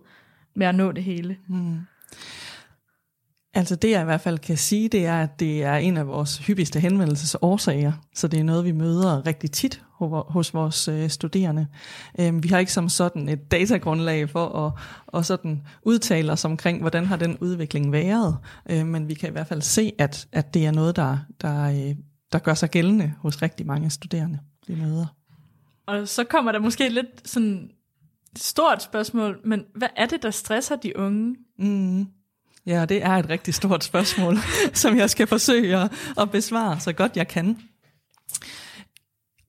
med 0.57 0.67
at 0.67 0.75
nå 0.75 0.93
det 0.93 1.05
hele? 1.05 1.37
Mm. 1.49 1.79
Altså 3.55 3.77
det 3.77 3.91
jeg 3.91 4.03
i 4.03 4.05
hvert 4.05 4.21
fald 4.21 4.39
kan 4.39 4.57
sige, 4.57 4.89
det 4.89 5.07
er, 5.07 5.23
at 5.23 5.41
det 5.41 5.65
er 5.65 5.75
en 5.75 5.97
af 5.97 6.07
vores 6.07 6.39
hyppigste 6.39 6.81
henvendelsesårsager, 6.81 7.93
så 8.15 8.29
det 8.29 8.41
er 8.41 8.45
noget, 8.45 8.65
vi 8.65 8.73
møder 8.73 9.27
rigtig 9.27 9.51
tit 9.51 9.83
hos 10.29 10.55
vores 10.55 10.89
øh, 10.89 11.11
studerende. 11.11 11.67
Øhm, 12.21 12.43
vi 12.43 12.49
har 12.49 12.59
ikke 12.59 12.73
som 12.73 12.89
sådan 12.89 13.29
et 13.29 13.51
datagrundlag 13.51 14.31
for 14.31 14.67
at, 14.67 14.73
at 15.19 15.27
sådan 15.27 15.63
udtale 15.83 16.33
os 16.33 16.45
omkring, 16.45 16.81
hvordan 16.81 17.07
har 17.07 17.17
den 17.17 17.39
udvikling 17.39 17.93
været, 17.93 18.37
øhm, 18.71 18.89
men 18.89 19.09
vi 19.09 19.15
kan 19.15 19.29
i 19.29 19.33
hvert 19.33 19.47
fald 19.47 19.63
se, 19.63 19.93
at, 19.99 20.29
at 20.33 20.55
det 20.55 20.67
er 20.67 20.71
noget, 20.71 20.97
der, 20.97 21.19
der, 21.41 21.63
øh, 21.63 21.97
der 22.33 22.39
gør 22.39 22.55
sig 22.55 22.71
gældende 22.71 23.13
hos 23.21 23.43
rigtig 23.43 23.67
mange 23.67 23.91
studerende, 23.91 24.39
vi 24.67 24.75
møder. 24.75 25.07
Og 25.87 26.09
så 26.09 26.25
kommer 26.25 26.53
der 26.53 26.59
måske 26.59 26.89
lidt 26.89 27.29
sådan 27.29 27.71
stort 28.37 28.83
spørgsmål, 28.83 29.41
men 29.45 29.65
hvad 29.75 29.89
er 29.97 30.07
det, 30.07 30.23
der 30.23 30.31
stresser 30.31 30.77
de 30.77 30.99
unge? 30.99 31.37
Mm. 31.59 32.07
Ja, 32.67 32.85
det 32.85 33.03
er 33.03 33.11
et 33.11 33.29
rigtig 33.29 33.55
stort 33.55 33.85
spørgsmål, 33.85 34.37
som 34.83 34.97
jeg 34.97 35.11
skal 35.11 35.27
forsøge 35.27 35.77
at, 35.77 35.93
at 36.19 36.31
besvare 36.31 36.81
så 36.81 36.93
godt 36.93 37.17
jeg 37.17 37.29
kan. 37.29 37.59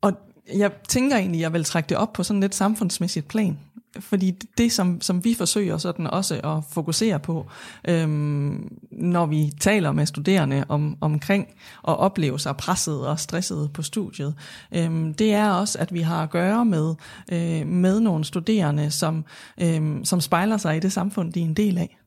Og 0.02 0.14
jeg 0.56 0.72
tænker 0.88 1.18
egentlig, 1.18 1.40
at 1.40 1.42
jeg 1.42 1.54
vil 1.54 1.64
trække 1.64 1.90
det 1.90 1.98
op 1.98 2.14
på 2.14 2.24
sådan 2.24 2.40
lidt 2.40 2.56
samfundsmæssigt 2.56 3.28
plan. 3.28 3.60
Fordi 4.00 4.32
det, 4.58 4.72
som, 4.72 5.02
som 5.02 5.24
vi 5.24 5.34
forsøger 5.34 5.78
sådan 5.78 6.08
også 6.08 6.36
at 6.44 6.64
fokusere 6.70 7.20
på, 7.20 7.48
øhm, 7.88 8.78
når 8.92 9.26
vi 9.26 9.52
taler 9.60 9.92
med 9.92 10.06
studerende 10.06 10.64
om, 10.70 10.98
omkring 11.02 11.48
at 11.88 11.98
opleve 11.98 12.40
sig 12.40 12.58
presset 12.58 13.08
og 13.08 13.20
stresset 13.20 13.70
på 13.74 13.82
studiet, 13.82 14.36
øhm, 14.76 15.14
det 15.14 15.34
er 15.34 15.52
også, 15.52 15.80
at 15.80 15.94
vi 15.94 16.02
har 16.02 16.24
at 16.24 16.30
gøre 16.30 16.66
med, 16.66 16.96
øh, 17.32 17.68
med 17.68 18.00
nogle 18.00 18.26
studerende, 18.26 18.92
som, 18.92 19.26
øhm, 19.62 20.06
som 20.06 20.22
spejler 20.22 20.58
sig 20.58 20.78
i 20.78 20.80
det 20.80 20.92
samfund, 20.94 21.34
de 21.34 21.40
er 21.40 21.46
en 21.46 21.54
del 21.54 21.78
af. 21.78 21.98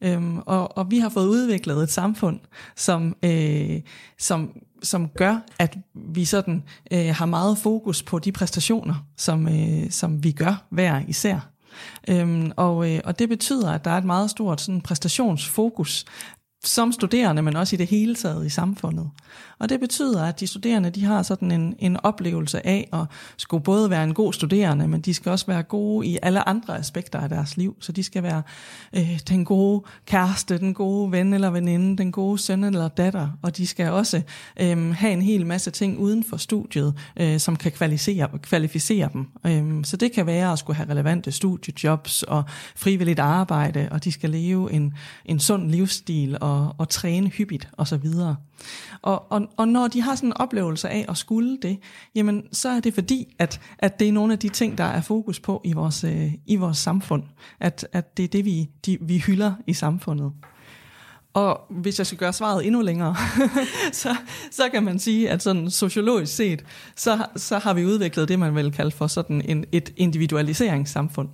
Øhm, 0.00 0.38
og, 0.38 0.78
og 0.78 0.90
vi 0.90 0.98
har 0.98 1.08
fået 1.08 1.26
udviklet 1.26 1.82
et 1.82 1.90
samfund, 1.90 2.40
som, 2.76 3.16
øh, 3.22 3.80
som, 4.18 4.50
som 4.82 5.08
gør, 5.08 5.38
at 5.58 5.76
vi 5.94 6.24
sådan 6.24 6.62
øh, 6.92 7.14
har 7.14 7.26
meget 7.26 7.58
fokus 7.58 8.02
på 8.02 8.18
de 8.18 8.32
præstationer, 8.32 9.06
som, 9.16 9.48
øh, 9.48 9.90
som 9.90 10.24
vi 10.24 10.32
gør 10.32 10.66
hver 10.70 11.02
især. 11.08 11.50
Øhm, 12.08 12.52
og, 12.56 12.92
øh, 12.92 13.00
og 13.04 13.18
det 13.18 13.28
betyder, 13.28 13.72
at 13.72 13.84
der 13.84 13.90
er 13.90 13.98
et 13.98 14.04
meget 14.04 14.30
stort 14.30 14.60
sådan, 14.60 14.80
præstationsfokus 14.80 16.04
som 16.66 16.92
studerende, 16.92 17.42
men 17.42 17.56
også 17.56 17.76
i 17.76 17.78
det 17.78 17.86
hele 17.86 18.14
taget 18.14 18.46
i 18.46 18.48
samfundet. 18.48 19.10
Og 19.58 19.68
det 19.68 19.80
betyder, 19.80 20.24
at 20.24 20.40
de 20.40 20.46
studerende 20.46 20.90
de 20.90 21.04
har 21.04 21.22
sådan 21.22 21.50
en, 21.50 21.74
en 21.78 21.96
oplevelse 22.02 22.66
af 22.66 22.88
at 22.92 23.04
skulle 23.36 23.62
både 23.62 23.90
være 23.90 24.04
en 24.04 24.14
god 24.14 24.32
studerende, 24.32 24.88
men 24.88 25.00
de 25.00 25.14
skal 25.14 25.32
også 25.32 25.46
være 25.46 25.62
gode 25.62 26.06
i 26.06 26.18
alle 26.22 26.48
andre 26.48 26.78
aspekter 26.78 27.18
af 27.18 27.28
deres 27.28 27.56
liv. 27.56 27.76
Så 27.80 27.92
de 27.92 28.02
skal 28.02 28.22
være 28.22 28.42
øh, 28.96 29.20
den 29.28 29.44
gode 29.44 29.84
kæreste, 30.06 30.58
den 30.58 30.74
gode 30.74 31.12
ven 31.12 31.34
eller 31.34 31.50
veninde, 31.50 31.96
den 31.96 32.12
gode 32.12 32.38
søn 32.38 32.64
eller 32.64 32.88
datter, 32.88 33.28
og 33.42 33.56
de 33.56 33.66
skal 33.66 33.90
også 33.90 34.22
øh, 34.60 34.94
have 34.94 35.12
en 35.12 35.22
hel 35.22 35.46
masse 35.46 35.70
ting 35.70 35.98
uden 35.98 36.24
for 36.24 36.36
studiet, 36.36 36.94
øh, 37.16 37.40
som 37.40 37.56
kan 37.56 37.72
kvalificere, 37.72 38.28
kvalificere 38.42 39.08
dem. 39.12 39.26
Øh, 39.46 39.84
så 39.84 39.96
det 39.96 40.12
kan 40.12 40.26
være 40.26 40.52
at 40.52 40.58
skulle 40.58 40.76
have 40.76 40.90
relevante 40.90 41.32
studiejobs 41.32 42.22
og 42.22 42.44
frivilligt 42.76 43.18
arbejde, 43.18 43.88
og 43.90 44.04
de 44.04 44.12
skal 44.12 44.30
leve 44.30 44.72
en, 44.72 44.94
en 45.24 45.40
sund 45.40 45.70
livsstil 45.70 46.36
og, 46.40 46.55
og 46.78 46.88
træne 46.88 47.28
hyppigt 47.28 47.68
osv. 47.72 48.06
Og, 49.02 49.32
og, 49.32 49.42
og 49.56 49.68
når 49.68 49.88
de 49.88 50.02
har 50.02 50.14
sådan 50.14 50.28
en 50.28 50.36
oplevelse 50.36 50.88
af 50.88 51.04
at 51.08 51.16
skulle 51.16 51.58
det, 51.62 51.78
jamen 52.14 52.42
så 52.52 52.68
er 52.68 52.80
det 52.80 52.94
fordi, 52.94 53.34
at, 53.38 53.60
at 53.78 54.00
det 54.00 54.08
er 54.08 54.12
nogle 54.12 54.32
af 54.32 54.38
de 54.38 54.48
ting, 54.48 54.78
der 54.78 54.84
er 54.84 55.00
fokus 55.00 55.40
på 55.40 55.60
i 55.64 55.72
vores, 55.72 56.04
øh, 56.04 56.32
i 56.46 56.56
vores 56.56 56.78
samfund. 56.78 57.22
At, 57.60 57.88
at 57.92 58.16
det 58.16 58.24
er 58.24 58.28
det, 58.28 58.44
vi, 58.44 58.70
de, 58.86 58.98
vi 59.00 59.18
hylder 59.18 59.52
i 59.66 59.72
samfundet. 59.72 60.32
Og 61.36 61.60
hvis 61.70 61.98
jeg 61.98 62.06
skal 62.06 62.18
gøre 62.18 62.32
svaret 62.32 62.66
endnu 62.66 62.82
længere, 62.82 63.16
så, 64.02 64.16
så 64.50 64.68
kan 64.68 64.82
man 64.82 64.98
sige, 64.98 65.30
at 65.30 65.42
sådan 65.42 65.70
sociologisk 65.70 66.36
set, 66.36 66.64
så, 66.96 67.26
så 67.36 67.58
har 67.58 67.74
vi 67.74 67.84
udviklet 67.84 68.28
det, 68.28 68.38
man 68.38 68.54
vil 68.54 68.72
kalde 68.72 68.90
for 68.90 69.06
sådan 69.06 69.42
en, 69.44 69.64
et 69.72 69.92
individualiseringssamfund. 69.96 71.28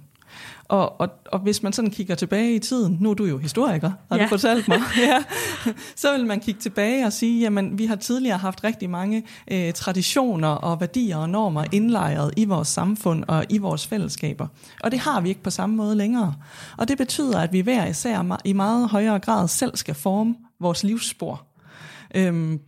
Og, 0.72 1.00
og, 1.00 1.08
og 1.32 1.38
hvis 1.38 1.62
man 1.62 1.72
sådan 1.72 1.90
kigger 1.90 2.14
tilbage 2.14 2.54
i 2.54 2.58
tiden, 2.58 2.96
nu 3.00 3.10
er 3.10 3.14
du 3.14 3.24
jo 3.24 3.38
historiker, 3.38 3.90
har 4.10 4.16
ja. 4.16 4.22
du 4.22 4.28
fortalt 4.28 4.68
mig, 4.68 4.78
ja, 5.08 5.24
så 5.96 6.16
vil 6.16 6.26
man 6.26 6.40
kigge 6.40 6.60
tilbage 6.60 7.06
og 7.06 7.12
sige, 7.12 7.40
jamen 7.40 7.78
vi 7.78 7.86
har 7.86 7.96
tidligere 7.96 8.38
haft 8.38 8.64
rigtig 8.64 8.90
mange 8.90 9.22
øh, 9.50 9.72
traditioner 9.72 10.48
og 10.48 10.80
værdier 10.80 11.16
og 11.16 11.28
normer 11.28 11.64
indlejret 11.72 12.34
i 12.36 12.44
vores 12.44 12.68
samfund 12.68 13.24
og 13.28 13.44
i 13.48 13.58
vores 13.58 13.86
fællesskaber. 13.86 14.46
Og 14.82 14.90
det 14.90 14.98
har 14.98 15.20
vi 15.20 15.28
ikke 15.28 15.42
på 15.42 15.50
samme 15.50 15.76
måde 15.76 15.96
længere. 15.96 16.34
Og 16.78 16.88
det 16.88 16.98
betyder, 16.98 17.40
at 17.40 17.52
vi 17.52 17.60
hver 17.60 17.86
især 17.86 18.38
i 18.44 18.52
meget 18.52 18.88
højere 18.88 19.18
grad 19.18 19.48
selv 19.48 19.76
skal 19.76 19.94
forme 19.94 20.34
vores 20.60 20.84
livsspor. 20.84 21.46
Øhm, 22.14 22.60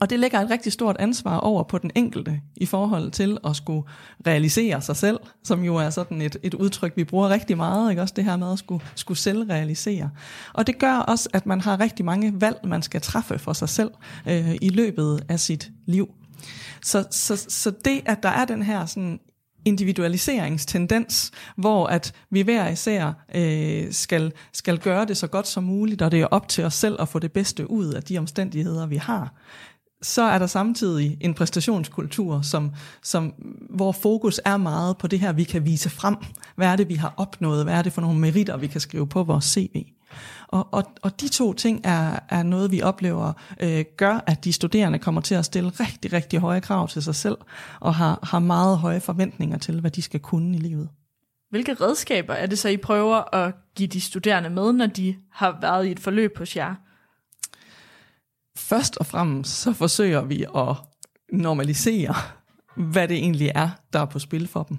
og 0.00 0.10
det 0.10 0.18
lægger 0.18 0.40
et 0.40 0.50
rigtig 0.50 0.72
stort 0.72 0.96
ansvar 0.98 1.38
over 1.38 1.62
på 1.62 1.78
den 1.78 1.90
enkelte 1.94 2.40
i 2.56 2.66
forhold 2.66 3.10
til 3.10 3.38
at 3.44 3.56
skulle 3.56 3.82
realisere 4.26 4.82
sig 4.82 4.96
selv, 4.96 5.18
som 5.44 5.64
jo 5.64 5.76
er 5.76 5.90
sådan 5.90 6.22
et, 6.22 6.36
et 6.42 6.54
udtryk, 6.54 6.92
vi 6.96 7.04
bruger 7.04 7.28
rigtig 7.28 7.56
meget, 7.56 7.90
ikke? 7.90 8.02
også 8.02 8.14
det 8.16 8.24
her 8.24 8.36
med 8.36 8.52
at 8.52 8.58
skulle, 8.58 8.84
skulle 8.94 9.18
selvrealisere. 9.18 10.10
Og 10.52 10.66
det 10.66 10.78
gør 10.78 10.94
også, 10.94 11.28
at 11.32 11.46
man 11.46 11.60
har 11.60 11.80
rigtig 11.80 12.04
mange 12.04 12.40
valg, 12.40 12.58
man 12.64 12.82
skal 12.82 13.00
træffe 13.00 13.38
for 13.38 13.52
sig 13.52 13.68
selv 13.68 13.90
øh, 14.28 14.54
i 14.60 14.68
løbet 14.68 15.24
af 15.28 15.40
sit 15.40 15.70
liv. 15.86 16.08
Så, 16.82 17.04
så, 17.10 17.36
så 17.48 17.70
det, 17.84 18.02
at 18.06 18.22
der 18.22 18.28
er 18.28 18.44
den 18.44 18.62
her 18.62 18.86
sådan 18.86 19.20
individualiseringstendens, 19.64 21.30
hvor 21.56 21.86
at 21.86 22.12
vi 22.30 22.40
hver 22.40 22.68
især 22.68 23.12
øh, 23.34 23.92
skal, 23.92 24.32
skal 24.52 24.78
gøre 24.78 25.04
det 25.04 25.16
så 25.16 25.26
godt 25.26 25.46
som 25.46 25.64
muligt, 25.64 26.02
og 26.02 26.10
det 26.10 26.20
er 26.20 26.26
op 26.26 26.48
til 26.48 26.64
os 26.64 26.74
selv 26.74 26.96
at 27.00 27.08
få 27.08 27.18
det 27.18 27.32
bedste 27.32 27.70
ud 27.70 27.92
af 27.92 28.02
de 28.02 28.18
omstændigheder, 28.18 28.86
vi 28.86 28.96
har 28.96 29.34
så 30.02 30.22
er 30.22 30.38
der 30.38 30.46
samtidig 30.46 31.16
en 31.20 31.34
præstationskultur, 31.34 32.40
som, 32.42 32.72
som, 33.02 33.34
hvor 33.70 33.92
fokus 33.92 34.40
er 34.44 34.56
meget 34.56 34.98
på 34.98 35.06
det 35.06 35.20
her, 35.20 35.32
vi 35.32 35.44
kan 35.44 35.64
vise 35.64 35.90
frem. 35.90 36.16
Hvad 36.56 36.68
er 36.68 36.76
det, 36.76 36.88
vi 36.88 36.94
har 36.94 37.14
opnået? 37.16 37.64
Hvad 37.64 37.74
er 37.74 37.82
det 37.82 37.92
for 37.92 38.00
nogle 38.00 38.18
meritter, 38.18 38.56
vi 38.56 38.66
kan 38.66 38.80
skrive 38.80 39.06
på 39.06 39.22
vores 39.22 39.44
CV? 39.44 39.86
Og, 40.48 40.68
og, 40.72 40.84
og 41.02 41.20
de 41.20 41.28
to 41.28 41.52
ting 41.52 41.80
er, 41.84 42.18
er 42.28 42.42
noget, 42.42 42.70
vi 42.70 42.82
oplever 42.82 43.32
øh, 43.60 43.84
gør, 43.96 44.24
at 44.26 44.44
de 44.44 44.52
studerende 44.52 44.98
kommer 44.98 45.20
til 45.20 45.34
at 45.34 45.44
stille 45.44 45.70
rigtig, 45.70 46.12
rigtig 46.12 46.38
høje 46.38 46.60
krav 46.60 46.88
til 46.88 47.02
sig 47.02 47.14
selv, 47.14 47.36
og 47.80 47.94
har, 47.94 48.18
har 48.22 48.38
meget 48.38 48.78
høje 48.78 49.00
forventninger 49.00 49.58
til, 49.58 49.80
hvad 49.80 49.90
de 49.90 50.02
skal 50.02 50.20
kunne 50.20 50.56
i 50.56 50.58
livet. 50.58 50.88
Hvilke 51.50 51.74
redskaber 51.74 52.34
er 52.34 52.46
det 52.46 52.58
så, 52.58 52.68
I 52.68 52.76
prøver 52.76 53.34
at 53.34 53.54
give 53.74 53.88
de 53.88 54.00
studerende 54.00 54.50
med, 54.50 54.72
når 54.72 54.86
de 54.86 55.16
har 55.32 55.58
været 55.60 55.86
i 55.86 55.90
et 55.90 56.00
forløb 56.00 56.38
hos 56.38 56.56
jer? 56.56 56.74
Først 58.56 58.96
og 58.96 59.06
fremmest 59.06 59.60
så 59.60 59.72
forsøger 59.72 60.24
vi 60.24 60.44
at 60.56 60.76
normalisere, 61.32 62.14
hvad 62.76 63.08
det 63.08 63.16
egentlig 63.16 63.52
er, 63.54 63.70
der 63.92 64.00
er 64.00 64.04
på 64.04 64.18
spil 64.18 64.48
for 64.48 64.62
dem. 64.62 64.78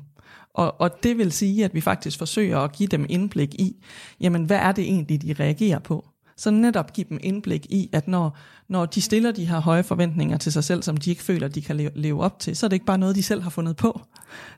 Og, 0.53 0.81
og 0.81 1.03
det 1.03 1.17
vil 1.17 1.31
sige, 1.31 1.65
at 1.65 1.73
vi 1.73 1.81
faktisk 1.81 2.17
forsøger 2.17 2.59
at 2.59 2.71
give 2.71 2.87
dem 2.87 3.05
indblik 3.09 3.53
i, 3.53 3.85
jamen 4.19 4.43
hvad 4.43 4.57
er 4.57 4.71
det 4.71 4.83
egentlig, 4.83 5.21
de 5.21 5.35
reagerer 5.39 5.79
på? 5.79 6.05
Så 6.37 6.51
netop 6.51 6.93
give 6.93 7.05
dem 7.09 7.19
indblik 7.23 7.65
i, 7.69 7.89
at 7.93 8.07
når, 8.07 8.37
når 8.69 8.85
de 8.85 9.01
stiller 9.01 9.31
de 9.31 9.45
her 9.45 9.59
høje 9.59 9.83
forventninger 9.83 10.37
til 10.37 10.51
sig 10.51 10.63
selv, 10.63 10.83
som 10.83 10.97
de 10.97 11.09
ikke 11.09 11.23
føler, 11.23 11.47
de 11.47 11.61
kan 11.61 11.89
leve, 11.95 12.23
op 12.23 12.39
til, 12.39 12.55
så 12.55 12.65
er 12.65 12.67
det 12.67 12.75
ikke 12.75 12.85
bare 12.85 12.97
noget, 12.97 13.15
de 13.15 13.23
selv 13.23 13.41
har 13.41 13.49
fundet 13.49 13.75
på. 13.75 14.01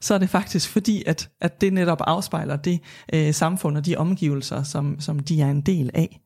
Så 0.01 0.13
er 0.13 0.17
det 0.17 0.29
faktisk 0.29 0.69
fordi, 0.69 1.03
at, 1.05 1.29
at 1.41 1.61
det 1.61 1.73
netop 1.73 2.01
afspejler 2.01 2.55
det 2.55 2.79
øh, 3.13 3.33
samfund 3.33 3.77
og 3.77 3.85
de 3.85 3.95
omgivelser, 3.95 4.63
som, 4.63 4.99
som 4.99 5.19
de 5.19 5.41
er 5.41 5.49
en 5.49 5.61
del 5.61 5.89
af. 5.93 6.22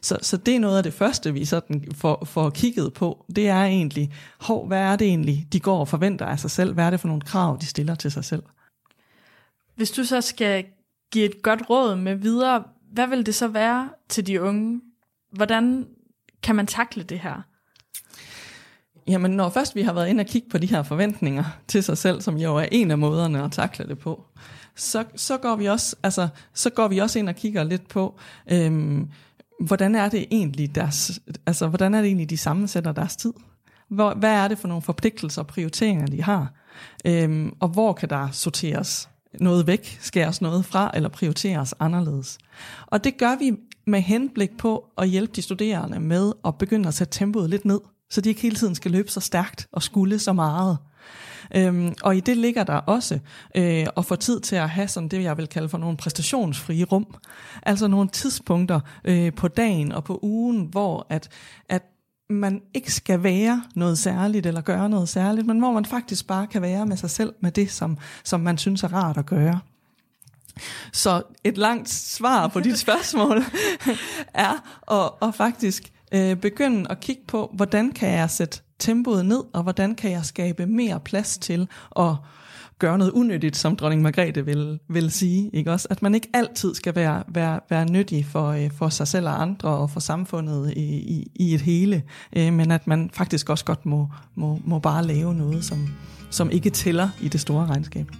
Så, 0.00 0.18
så 0.22 0.36
det 0.36 0.56
er 0.56 0.60
noget 0.60 0.76
af 0.76 0.82
det 0.82 0.92
første, 0.92 1.32
vi 1.32 1.44
sådan 1.44 1.84
får, 1.94 2.24
får 2.24 2.50
kigget 2.50 2.92
på. 2.92 3.24
Det 3.36 3.48
er 3.48 3.64
egentlig, 3.64 4.12
hov, 4.40 4.66
hvad 4.66 4.78
er 4.78 4.96
det 4.96 5.06
egentlig, 5.06 5.46
de 5.52 5.60
går 5.60 5.80
og 5.80 5.88
forventer 5.88 6.26
af 6.26 6.38
sig 6.38 6.50
selv? 6.50 6.74
Hvad 6.74 6.84
er 6.84 6.90
det 6.90 7.00
for 7.00 7.08
nogle 7.08 7.22
krav, 7.22 7.58
de 7.60 7.66
stiller 7.66 7.94
til 7.94 8.12
sig 8.12 8.24
selv? 8.24 8.42
Hvis 9.74 9.90
du 9.90 10.04
så 10.04 10.20
skal 10.20 10.64
give 11.12 11.24
et 11.24 11.42
godt 11.42 11.70
råd 11.70 11.96
med 11.96 12.14
videre, 12.14 12.62
hvad 12.92 13.06
vil 13.06 13.26
det 13.26 13.34
så 13.34 13.48
være 13.48 13.88
til 14.08 14.26
de 14.26 14.42
unge? 14.42 14.80
Hvordan 15.32 15.86
kan 16.42 16.56
man 16.56 16.66
takle 16.66 17.02
det 17.02 17.20
her? 17.20 17.42
Jamen, 19.08 19.30
når 19.30 19.48
først 19.48 19.74
vi 19.74 19.82
har 19.82 19.92
været 19.92 20.08
inde 20.08 20.20
og 20.20 20.26
kigge 20.26 20.48
på 20.48 20.58
de 20.58 20.66
her 20.66 20.82
forventninger 20.82 21.44
til 21.68 21.82
sig 21.82 21.98
selv, 21.98 22.20
som 22.20 22.36
jo 22.36 22.56
er 22.56 22.66
en 22.72 22.90
af 22.90 22.98
måderne 22.98 23.44
at 23.44 23.52
takle 23.52 23.88
det 23.88 23.98
på, 23.98 24.24
så, 24.76 25.04
så, 25.16 25.36
går, 25.36 25.56
vi 25.56 25.66
også, 25.66 25.96
altså, 26.02 26.28
så 26.54 26.70
går 26.70 26.88
vi 26.88 26.98
også 26.98 27.18
ind 27.18 27.28
og 27.28 27.34
kigger 27.34 27.64
lidt 27.64 27.88
på, 27.88 28.18
øhm, 28.52 29.10
hvordan 29.60 29.94
er 29.94 30.08
det 30.08 30.26
egentlig 30.30 30.74
deres, 30.74 31.20
altså 31.46 31.68
hvordan 31.68 31.94
er 31.94 32.00
det 32.00 32.06
egentlig, 32.06 32.30
de 32.30 32.36
sammensætter 32.36 32.92
deres 32.92 33.16
tid? 33.16 33.32
Hvor, 33.88 34.14
hvad 34.14 34.30
er 34.30 34.48
det 34.48 34.58
for 34.58 34.68
nogle 34.68 34.82
forpligtelser 34.82 35.42
og 35.42 35.46
prioriteringer, 35.46 36.06
de 36.06 36.22
har? 36.22 36.52
Øhm, 37.04 37.52
og 37.60 37.68
hvor 37.68 37.92
kan 37.92 38.08
der 38.08 38.28
sorteres 38.32 39.08
noget 39.40 39.66
væk, 39.66 39.98
skæres 40.00 40.40
noget 40.40 40.64
fra 40.64 40.90
eller 40.94 41.08
prioriteres 41.08 41.74
anderledes. 41.80 42.38
Og 42.86 43.04
det 43.04 43.18
gør 43.18 43.38
vi 43.38 43.56
med 43.86 44.00
henblik 44.00 44.56
på 44.58 44.84
at 44.98 45.08
hjælpe 45.08 45.32
de 45.36 45.42
studerende 45.42 46.00
med 46.00 46.32
at 46.44 46.58
begynde 46.58 46.88
at 46.88 46.94
sætte 46.94 47.18
tempoet 47.18 47.50
lidt 47.50 47.64
ned, 47.64 47.80
så 48.10 48.20
de 48.20 48.28
ikke 48.28 48.40
hele 48.40 48.56
tiden 48.56 48.74
skal 48.74 48.90
løbe 48.90 49.10
så 49.10 49.20
stærkt 49.20 49.68
og 49.72 49.82
skulle 49.82 50.18
så 50.18 50.32
meget. 50.32 50.78
Øhm, 51.54 51.94
og 52.02 52.16
i 52.16 52.20
det 52.20 52.36
ligger 52.36 52.64
der 52.64 52.76
også 52.76 53.18
øh, 53.54 53.86
at 53.96 54.04
få 54.04 54.16
tid 54.16 54.40
til 54.40 54.56
at 54.56 54.70
have 54.70 54.88
sådan 54.88 55.08
det, 55.08 55.22
jeg 55.22 55.36
vil 55.36 55.48
kalde 55.48 55.68
for 55.68 55.78
nogle 55.78 55.96
præstationsfrie 55.96 56.84
rum. 56.84 57.14
Altså 57.62 57.88
nogle 57.88 58.08
tidspunkter 58.08 58.80
øh, 59.04 59.32
på 59.32 59.48
dagen 59.48 59.92
og 59.92 60.04
på 60.04 60.18
ugen, 60.22 60.68
hvor 60.70 61.06
at, 61.10 61.28
at 61.68 61.82
man 62.30 62.62
ikke 62.74 62.92
skal 62.92 63.22
være 63.22 63.62
noget 63.74 63.98
særligt 63.98 64.46
eller 64.46 64.60
gøre 64.60 64.88
noget 64.88 65.08
særligt, 65.08 65.46
men 65.46 65.58
hvor 65.58 65.72
man 65.72 65.84
faktisk 65.84 66.26
bare 66.26 66.46
kan 66.46 66.62
være 66.62 66.86
med 66.86 66.96
sig 66.96 67.10
selv 67.10 67.34
med 67.40 67.52
det, 67.52 67.70
som, 67.70 67.98
som 68.24 68.40
man 68.40 68.58
synes 68.58 68.82
er 68.82 68.94
rart 68.94 69.16
at 69.16 69.26
gøre. 69.26 69.60
Så 70.92 71.22
et 71.44 71.58
langt 71.58 71.88
svar 71.88 72.48
på 72.48 72.60
dit 72.60 72.78
spørgsmål 72.78 73.42
er 74.34 74.80
at, 74.92 75.28
at 75.28 75.34
faktisk 75.34 75.92
øh, 76.12 76.36
begynde 76.36 76.90
at 76.90 77.00
kigge 77.00 77.22
på, 77.28 77.50
hvordan 77.54 77.92
kan 77.92 78.10
jeg 78.12 78.30
sætte 78.30 78.60
tempoet 78.78 79.26
ned, 79.26 79.42
og 79.52 79.62
hvordan 79.62 79.94
kan 79.94 80.10
jeg 80.10 80.24
skabe 80.24 80.66
mere 80.66 81.00
plads 81.00 81.38
til 81.38 81.68
at 81.98 82.14
gøre 82.78 82.98
noget 82.98 83.12
unyttigt, 83.12 83.56
som 83.56 83.76
dronning 83.76 84.02
Margrethe 84.02 84.44
vil, 84.44 84.78
vil 84.88 85.10
sige. 85.10 85.50
Ikke 85.52 85.72
også? 85.72 85.88
At 85.90 86.02
man 86.02 86.14
ikke 86.14 86.28
altid 86.34 86.74
skal 86.74 86.94
være, 86.94 87.22
være, 87.28 87.60
være 87.70 87.86
nyttig 87.90 88.26
for, 88.26 88.48
øh, 88.48 88.70
for 88.70 88.88
sig 88.88 89.08
selv 89.08 89.26
og 89.26 89.42
andre 89.42 89.68
og 89.68 89.90
for 89.90 90.00
samfundet 90.00 90.72
i, 90.76 90.96
i, 90.96 91.30
i 91.34 91.54
et 91.54 91.60
hele, 91.60 92.02
øh, 92.36 92.52
men 92.52 92.70
at 92.70 92.86
man 92.86 93.10
faktisk 93.12 93.50
også 93.50 93.64
godt 93.64 93.86
må, 93.86 94.08
må, 94.34 94.60
må 94.64 94.78
bare 94.78 95.06
lave 95.06 95.34
noget, 95.34 95.64
som, 95.64 95.88
som 96.30 96.50
ikke 96.50 96.70
tæller 96.70 97.08
i 97.20 97.28
det 97.28 97.40
store 97.40 97.66
regnskab. 97.66 98.10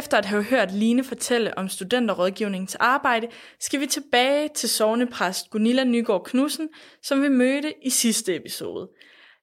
Efter 0.00 0.18
at 0.18 0.24
have 0.24 0.42
hørt 0.42 0.72
Line 0.72 1.04
fortælle 1.04 1.58
om 1.58 1.68
studenterrådgivningens 1.68 2.74
arbejde, 2.74 3.28
skal 3.58 3.80
vi 3.80 3.86
tilbage 3.86 4.48
til 4.48 4.68
sovnepræst 4.68 5.50
Gunilla 5.50 5.84
Nygaard 5.84 6.24
Knudsen, 6.24 6.68
som 7.02 7.22
vi 7.22 7.28
mødte 7.28 7.74
i 7.82 7.90
sidste 7.90 8.36
episode. 8.36 8.88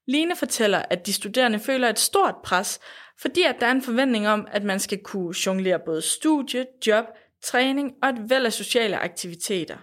Line 0.08 0.36
fortæller, 0.36 0.82
at 0.90 1.06
de 1.06 1.14
studerende 1.14 1.60
føler 1.60 1.90
et 1.90 2.00
stort 2.00 2.36
pres, 2.44 2.80
fordi 3.20 3.44
at 3.44 3.56
der 3.60 3.68
er 3.68 3.72
en 3.72 3.82
forventning 3.82 4.28
om, 4.28 4.48
at 4.52 4.64
man 4.64 4.80
skal 4.80 4.98
kunne 5.04 5.36
jonglere 5.46 5.80
både 5.86 6.02
studie, 6.02 6.66
job, 6.88 7.06
træning 7.44 7.92
og 8.04 8.10
et 8.10 8.30
væld 8.30 8.46
af 8.46 8.54
sociale 8.54 8.98
aktiviteter. 8.98 9.78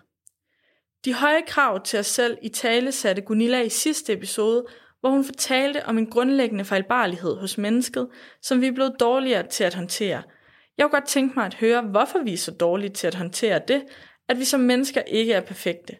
De 1.04 1.14
høje 1.14 1.42
krav 1.46 1.84
til 1.84 1.98
os 1.98 2.06
selv 2.06 2.38
i 2.42 2.48
tale 2.48 2.92
satte 2.92 3.22
Gunilla 3.22 3.60
i 3.60 3.68
sidste 3.68 4.12
episode, 4.12 4.64
hvor 5.00 5.10
hun 5.10 5.24
fortalte 5.24 5.86
om 5.86 5.98
en 5.98 6.10
grundlæggende 6.10 6.64
fejlbarlighed 6.64 7.36
hos 7.36 7.58
mennesket, 7.58 8.08
som 8.42 8.60
vi 8.60 8.66
er 8.66 8.72
blevet 8.72 8.96
dårligere 9.00 9.46
til 9.46 9.64
at 9.64 9.74
håndtere– 9.74 10.22
jeg 10.78 10.84
kunne 10.84 11.00
godt 11.00 11.08
tænke 11.08 11.32
mig 11.36 11.46
at 11.46 11.54
høre, 11.54 11.82
hvorfor 11.82 12.18
vi 12.24 12.32
er 12.32 12.36
så 12.36 12.50
dårlige 12.50 12.90
til 12.90 13.06
at 13.06 13.14
håndtere 13.14 13.60
det, 13.68 13.82
at 14.28 14.38
vi 14.38 14.44
som 14.44 14.60
mennesker 14.60 15.00
ikke 15.00 15.32
er 15.32 15.40
perfekte. 15.40 15.96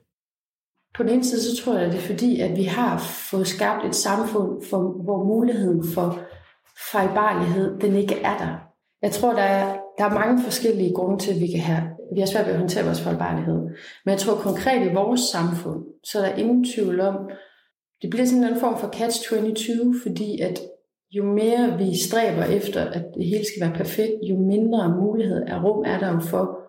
På 0.95 1.03
den 1.03 1.13
ene 1.13 1.25
side, 1.25 1.43
så 1.43 1.63
tror 1.63 1.75
jeg, 1.75 1.87
at 1.87 1.93
det 1.93 1.99
er 1.99 2.07
fordi, 2.07 2.41
at 2.41 2.57
vi 2.57 2.65
har 2.65 2.99
fået 3.31 3.47
skabt 3.47 3.87
et 3.87 3.95
samfund, 3.95 4.65
for, 4.71 5.03
hvor 5.05 5.25
muligheden 5.25 5.93
for 5.95 6.21
fejlbarlighed, 6.93 7.81
den 7.81 7.97
ikke 7.97 8.15
er 8.15 8.39
der. 8.39 8.57
Jeg 9.03 9.13
tror, 9.13 9.33
der 9.33 9.43
er, 9.43 9.77
der 9.99 10.05
er 10.05 10.15
mange 10.15 10.43
forskellige 10.43 10.95
grunde 10.95 11.19
til, 11.19 11.35
at 11.35 11.41
vi 11.41 11.47
kan 11.47 11.61
have, 11.61 11.83
vi 12.15 12.21
har 12.21 12.27
svært 12.27 12.47
ved 12.47 12.53
at 12.53 12.59
håndtere 12.59 12.85
vores 12.85 13.01
fejlbarlighed. 13.01 13.61
Men 14.05 14.11
jeg 14.13 14.19
tror 14.19 14.35
konkret 14.35 14.91
i 14.91 14.95
vores 14.95 15.21
samfund, 15.21 15.85
så 16.05 16.19
er 16.19 16.23
der 16.29 16.37
ingen 16.37 16.65
tvivl 16.65 17.01
om, 17.01 17.17
det 18.03 18.11
bliver 18.11 18.27
sådan 18.27 18.45
en 18.45 18.61
form 18.61 18.79
for 18.79 18.89
catch-22, 18.89 20.03
fordi 20.03 20.41
at 20.41 20.61
jo 21.17 21.25
mere 21.25 21.79
vi 21.79 21.99
stræber 21.99 22.45
efter, 22.45 22.85
at 22.85 23.05
det 23.15 23.27
hele 23.27 23.45
skal 23.45 23.61
være 23.61 23.77
perfekt, 23.77 24.13
jo 24.31 24.37
mindre 24.37 24.97
mulighed 25.01 25.43
af 25.47 25.63
rum 25.65 25.85
er 25.87 25.99
der 25.99 26.21
for 26.21 26.61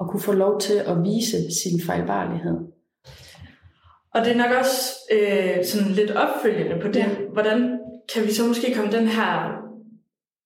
at 0.00 0.10
kunne 0.10 0.22
få 0.22 0.32
lov 0.32 0.60
til 0.60 0.74
at 0.74 1.02
vise 1.02 1.36
sin 1.62 1.80
fejlbarlighed. 1.86 2.56
Og 4.14 4.24
det 4.24 4.32
er 4.32 4.36
nok 4.36 4.56
også 4.58 4.78
øh, 5.12 5.64
sådan 5.64 5.92
lidt 5.92 6.10
opfølgende 6.10 6.82
på 6.82 6.88
det. 6.88 6.96
Ja. 6.96 7.08
Hvordan 7.32 7.78
kan 8.14 8.22
vi 8.26 8.32
så 8.32 8.46
måske 8.46 8.74
komme 8.74 8.92
den 8.92 9.06
her, 9.06 9.30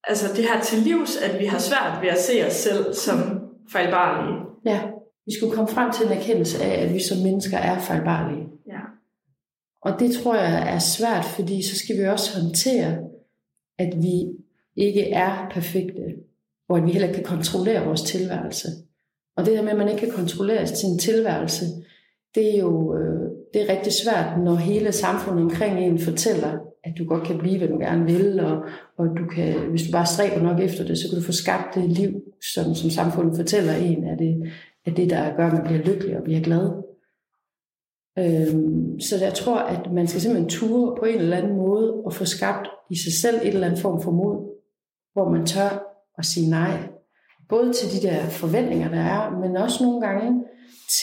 altså 0.04 0.26
det 0.36 0.44
her 0.44 0.60
til 0.60 0.78
livs, 0.78 1.16
at 1.16 1.40
vi 1.40 1.46
har 1.46 1.58
svært 1.58 2.02
ved 2.02 2.08
at 2.08 2.18
se 2.18 2.46
os 2.46 2.52
selv 2.52 2.94
som 2.94 3.16
fejlbarlige? 3.72 4.38
Ja, 4.64 4.80
vi 5.26 5.32
skulle 5.38 5.54
komme 5.54 5.68
frem 5.68 5.92
til 5.92 6.06
en 6.06 6.12
erkendelse 6.12 6.64
af, 6.64 6.82
at 6.82 6.94
vi 6.94 7.00
som 7.00 7.18
mennesker 7.18 7.58
er 7.58 7.78
fejlbarlige. 7.78 8.46
Ja. 8.66 8.80
Og 9.82 10.00
det 10.00 10.14
tror 10.14 10.34
jeg 10.34 10.74
er 10.74 10.78
svært, 10.78 11.24
fordi 11.24 11.62
så 11.62 11.78
skal 11.78 11.98
vi 11.98 12.04
også 12.04 12.40
håndtere 12.40 12.98
at 13.78 13.92
vi 14.02 14.28
ikke 14.76 15.10
er 15.10 15.48
perfekte, 15.50 16.02
og 16.68 16.78
at 16.78 16.86
vi 16.86 16.90
heller 16.90 17.08
ikke 17.08 17.22
kan 17.22 17.36
kontrollere 17.36 17.84
vores 17.84 18.02
tilværelse. 18.02 18.68
Og 19.36 19.46
det 19.46 19.56
her 19.56 19.62
med, 19.62 19.70
at 19.70 19.78
man 19.78 19.88
ikke 19.88 20.00
kan 20.00 20.10
kontrollere 20.10 20.66
sin 20.66 20.98
tilværelse, 20.98 21.64
det 22.34 22.54
er 22.54 22.58
jo 22.58 22.96
øh, 22.96 23.30
det 23.54 23.62
er 23.62 23.76
rigtig 23.76 23.92
svært, 23.92 24.40
når 24.44 24.54
hele 24.54 24.92
samfundet 24.92 25.42
omkring 25.44 25.78
en 25.78 25.98
fortæller, 25.98 26.58
at 26.84 26.92
du 26.98 27.04
godt 27.04 27.24
kan 27.24 27.38
blive, 27.38 27.58
hvad 27.58 27.68
du 27.68 27.78
gerne 27.78 28.04
vil, 28.04 28.40
og, 28.40 28.62
og 28.98 29.06
du 29.18 29.26
kan, 29.34 29.70
hvis 29.70 29.82
du 29.82 29.92
bare 29.92 30.06
stræber 30.06 30.42
nok 30.42 30.60
efter 30.60 30.84
det, 30.84 30.98
så 30.98 31.08
kan 31.08 31.18
du 31.18 31.24
få 31.24 31.32
skabt 31.32 31.74
det 31.74 31.90
liv, 31.90 32.22
som, 32.54 32.74
som 32.74 32.90
samfundet 32.90 33.36
fortæller 33.36 33.74
en, 33.74 34.04
at 34.04 34.18
det, 34.18 34.52
er 34.86 34.90
det, 34.90 35.10
der 35.10 35.36
gør, 35.36 35.46
at 35.46 35.52
man 35.52 35.64
bliver 35.64 35.84
lykkelig 35.84 36.16
og 36.16 36.22
bliver 36.24 36.40
glad. 36.40 36.85
Øhm, 38.18 39.00
så 39.00 39.18
jeg 39.20 39.34
tror, 39.34 39.58
at 39.58 39.92
man 39.92 40.06
skal 40.06 40.20
simpelthen 40.20 40.50
ture 40.50 40.96
på 40.98 41.04
en 41.04 41.18
eller 41.18 41.36
anden 41.36 41.56
måde 41.56 41.94
og 41.94 42.12
få 42.12 42.24
skabt 42.24 42.68
i 42.90 42.96
sig 42.96 43.12
selv 43.12 43.36
et 43.36 43.48
eller 43.48 43.66
andet 43.66 43.80
form 43.80 44.02
for 44.02 44.10
mod, 44.10 44.36
hvor 45.12 45.30
man 45.30 45.46
tør 45.46 46.02
at 46.18 46.24
sige 46.24 46.50
nej. 46.50 46.78
Både 47.48 47.72
til 47.72 47.92
de 47.92 48.06
der 48.08 48.24
forventninger, 48.24 48.88
der 48.88 49.00
er, 49.00 49.30
men 49.30 49.56
også 49.56 49.84
nogle 49.84 50.00
gange 50.00 50.44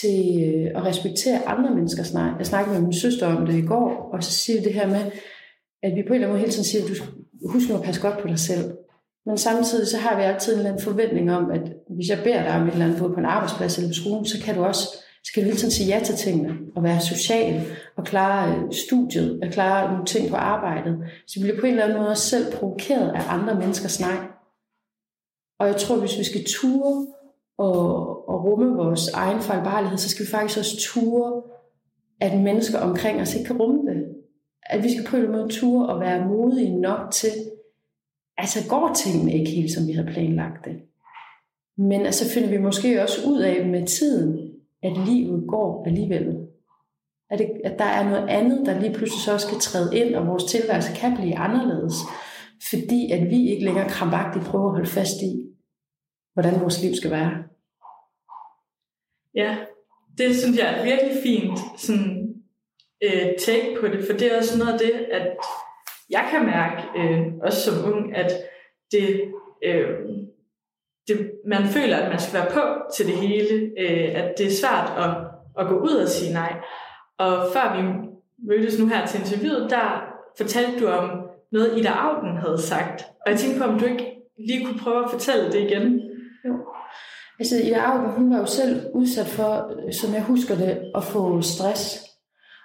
til 0.00 0.42
øh, 0.44 0.70
at 0.74 0.84
respektere 0.86 1.46
andre 1.46 1.74
menneskers 1.74 2.14
nej. 2.14 2.30
Jeg 2.38 2.46
snakkede 2.46 2.74
med 2.74 2.82
min 2.82 3.00
søster 3.00 3.26
om 3.26 3.46
det 3.46 3.54
i 3.54 3.66
går, 3.66 4.10
og 4.12 4.24
så 4.24 4.30
siger 4.30 4.62
det 4.62 4.74
her 4.74 4.86
med, 4.88 5.10
at 5.82 5.96
vi 5.96 6.02
på 6.02 6.08
en 6.08 6.14
eller 6.14 6.26
anden 6.26 6.28
måde 6.28 6.40
hele 6.40 6.52
tiden 6.52 6.64
siger, 6.64 6.84
at 6.84 6.90
du 6.90 6.94
husk 7.52 7.68
nu 7.68 7.74
at 7.76 7.82
passe 7.82 8.00
godt 8.00 8.18
på 8.18 8.28
dig 8.28 8.38
selv. 8.38 8.72
Men 9.26 9.38
samtidig 9.38 9.86
så 9.88 9.98
har 9.98 10.16
vi 10.16 10.22
altid 10.22 10.52
en 10.52 10.58
eller 10.58 10.70
anden 10.70 10.84
forventning 10.84 11.32
om, 11.32 11.50
at 11.50 11.72
hvis 11.96 12.08
jeg 12.08 12.18
beder 12.24 12.42
dig 12.42 12.60
om 12.60 12.66
et 12.66 12.72
eller 12.72 12.84
andet, 12.84 13.00
både 13.00 13.12
på 13.12 13.20
en 13.20 13.26
arbejdsplads 13.26 13.78
eller 13.78 13.90
på 13.90 13.94
skolen, 13.94 14.24
så 14.24 14.42
kan 14.44 14.54
du 14.54 14.64
også 14.64 15.03
skal 15.24 15.42
vi 15.42 15.48
hele 15.48 15.58
tiden 15.58 15.70
sige 15.70 15.88
ja 15.88 16.04
til 16.04 16.14
tingene, 16.14 16.58
og 16.76 16.82
være 16.82 17.00
social, 17.00 17.62
og 17.96 18.04
klare 18.04 18.56
øh, 18.56 18.72
studiet, 18.72 19.40
og 19.42 19.50
klare 19.50 19.92
nogle 19.92 20.06
ting 20.06 20.30
på 20.30 20.36
arbejdet. 20.36 20.98
Så 21.26 21.40
vi 21.40 21.42
bliver 21.42 21.60
på 21.60 21.66
en 21.66 21.72
eller 21.72 21.84
anden 21.84 22.02
måde 22.02 22.16
selv 22.16 22.52
provokeret 22.52 23.12
af 23.12 23.22
andre 23.28 23.54
menneskers 23.54 24.00
nej. 24.00 24.16
Og 25.58 25.66
jeg 25.66 25.76
tror, 25.76 25.96
hvis 25.96 26.18
vi 26.18 26.24
skal 26.24 26.44
ture 26.44 27.06
og, 27.58 28.28
og 28.28 28.44
rumme 28.44 28.76
vores 28.76 29.08
egen 29.08 29.40
fejlbarlighed, 29.40 29.98
så 29.98 30.08
skal 30.08 30.26
vi 30.26 30.30
faktisk 30.30 30.58
også 30.58 30.76
ture, 30.80 31.42
at 32.20 32.40
mennesker 32.40 32.78
omkring 32.78 33.20
os 33.20 33.34
ikke 33.34 33.46
kan 33.46 33.56
rumme 33.56 33.92
det. 33.92 34.04
At 34.66 34.82
vi 34.82 34.92
skal 34.92 35.06
på 35.06 35.16
en 35.16 35.22
eller 35.22 35.34
anden 35.34 35.44
måde 35.44 35.60
ture 35.60 35.88
og 35.88 36.00
være 36.00 36.28
modige 36.28 36.80
nok 36.80 37.10
til, 37.12 37.30
altså 38.38 38.58
går 38.68 38.92
tingene 38.96 39.38
ikke 39.38 39.50
helt, 39.50 39.72
som 39.72 39.86
vi 39.86 39.92
havde 39.92 40.12
planlagt 40.12 40.64
det. 40.64 40.76
Men 41.78 42.06
altså 42.06 42.30
finder 42.30 42.48
vi 42.48 42.58
måske 42.58 43.02
også 43.02 43.28
ud 43.28 43.40
af 43.40 43.66
med 43.66 43.86
tiden, 43.86 44.43
at 44.84 45.06
livet 45.06 45.44
går 45.48 45.84
alligevel. 45.86 46.48
At, 47.30 47.38
det, 47.38 47.46
at 47.64 47.78
der 47.78 47.84
er 47.84 48.04
noget 48.10 48.28
andet, 48.28 48.66
der 48.66 48.80
lige 48.80 48.94
pludselig 48.94 49.22
så 49.22 49.32
også 49.32 49.46
skal 49.46 49.60
træde 49.60 49.96
ind, 49.98 50.14
og 50.14 50.26
vores 50.26 50.44
tilværelse 50.44 50.96
kan 50.96 51.16
blive 51.16 51.38
anderledes. 51.38 51.94
Fordi 52.70 53.10
at 53.12 53.30
vi 53.30 53.50
ikke 53.50 53.64
længere 53.64 53.88
krampagtigt 53.88 54.44
prøver 54.44 54.66
at 54.66 54.72
holde 54.72 54.90
fast 54.90 55.16
i, 55.22 55.32
hvordan 56.32 56.60
vores 56.60 56.82
liv 56.82 56.94
skal 56.94 57.10
være. 57.10 57.32
Ja, 59.34 59.56
det 60.18 60.36
synes 60.36 60.58
jeg 60.58 60.78
er 60.78 60.84
virkelig 60.84 61.22
fint 61.22 61.58
sådan, 61.76 62.34
øh, 63.04 63.38
take 63.38 63.76
på 63.80 63.88
det, 63.88 64.04
for 64.06 64.12
det 64.12 64.32
er 64.32 64.38
også 64.38 64.58
noget 64.58 64.72
af 64.72 64.78
det, 64.78 64.92
at 64.92 65.36
jeg 66.10 66.28
kan 66.30 66.46
mærke, 66.46 66.82
øh, 66.98 67.32
også 67.42 67.60
som 67.60 67.92
ung, 67.92 68.16
at 68.16 68.32
det 68.92 69.20
øh, 69.64 69.88
det, 71.08 71.30
man 71.46 71.64
føler, 71.64 71.96
at 71.96 72.10
man 72.10 72.20
skal 72.20 72.40
være 72.40 72.50
på 72.50 72.92
til 72.96 73.06
det 73.06 73.14
hele, 73.14 73.70
øh, 73.80 74.08
at 74.14 74.34
det 74.38 74.46
er 74.46 74.50
svært 74.50 74.92
at, 75.04 75.10
at 75.58 75.68
gå 75.68 75.78
ud 75.78 75.94
og 75.94 76.08
sige 76.08 76.32
nej. 76.32 76.52
Og 77.18 77.52
før 77.52 77.76
vi 77.76 77.82
mødtes 78.48 78.78
nu 78.78 78.86
her 78.86 79.06
til 79.06 79.20
interviewet, 79.20 79.70
der 79.70 80.04
fortalte 80.36 80.80
du 80.80 80.86
om 80.86 81.10
noget, 81.52 81.78
Ida 81.78 81.88
Auden 81.88 82.36
havde 82.36 82.62
sagt. 82.62 83.04
Og 83.26 83.30
jeg 83.30 83.38
tænkte 83.38 83.60
på, 83.60 83.64
om 83.64 83.78
du 83.78 83.84
ikke 83.84 84.06
lige 84.38 84.66
kunne 84.66 84.78
prøve 84.78 85.04
at 85.04 85.10
fortælle 85.10 85.52
det 85.52 85.60
igen. 85.60 86.00
Jo. 86.44 86.54
Altså, 87.38 87.56
Ida 87.56 87.76
Auden, 87.76 88.10
hun 88.10 88.30
var 88.30 88.38
jo 88.38 88.46
selv 88.46 88.86
udsat 88.94 89.26
for, 89.26 89.72
som 89.92 90.14
jeg 90.14 90.22
husker 90.22 90.54
det, 90.54 90.78
at 90.94 91.04
få 91.04 91.42
stress. 91.42 92.00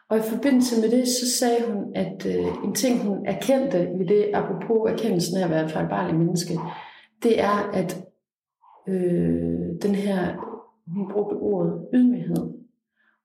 Og 0.09 0.17
i 0.17 0.21
forbindelse 0.21 0.81
med 0.81 0.89
det, 0.89 1.07
så 1.07 1.37
sagde 1.37 1.63
hun, 1.67 1.95
at 1.95 2.25
øh, 2.25 2.63
en 2.63 2.75
ting, 2.75 2.99
hun 3.03 3.25
erkendte 3.25 3.77
ved 3.77 4.07
det, 4.07 4.31
apropos 4.33 4.91
erkendelsen 4.91 5.37
af 5.37 5.43
at 5.43 5.49
være 5.49 5.65
et 5.65 5.71
fejlbarligt 5.71 6.17
menneske, 6.17 6.59
det 7.23 7.41
er, 7.41 7.69
at 7.73 7.97
øh, 8.89 9.81
den 9.81 9.95
her, 9.95 10.19
hun 10.87 11.11
brugte 11.13 11.33
ordet 11.33 11.73
ydmyghed. 11.93 12.53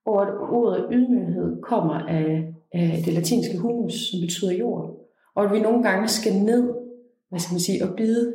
Og 0.07 0.22
at 0.22 0.29
ordet 0.50 0.87
ydmyghed 0.92 1.62
kommer 1.62 1.94
af, 1.94 2.55
af 2.72 3.03
det 3.05 3.14
latinske 3.14 3.59
humus, 3.59 4.11
som 4.11 4.20
betyder 4.20 4.53
jord. 4.53 5.00
Og 5.37 5.44
at 5.44 5.53
vi 5.53 5.61
nogle 5.61 5.83
gange 5.83 6.09
skal 6.09 6.33
ned 6.33 6.74
hvad 7.35 7.40
skal 7.40 7.55
man 7.55 7.61
sige, 7.61 7.85
og 7.85 7.96
bide 7.96 8.35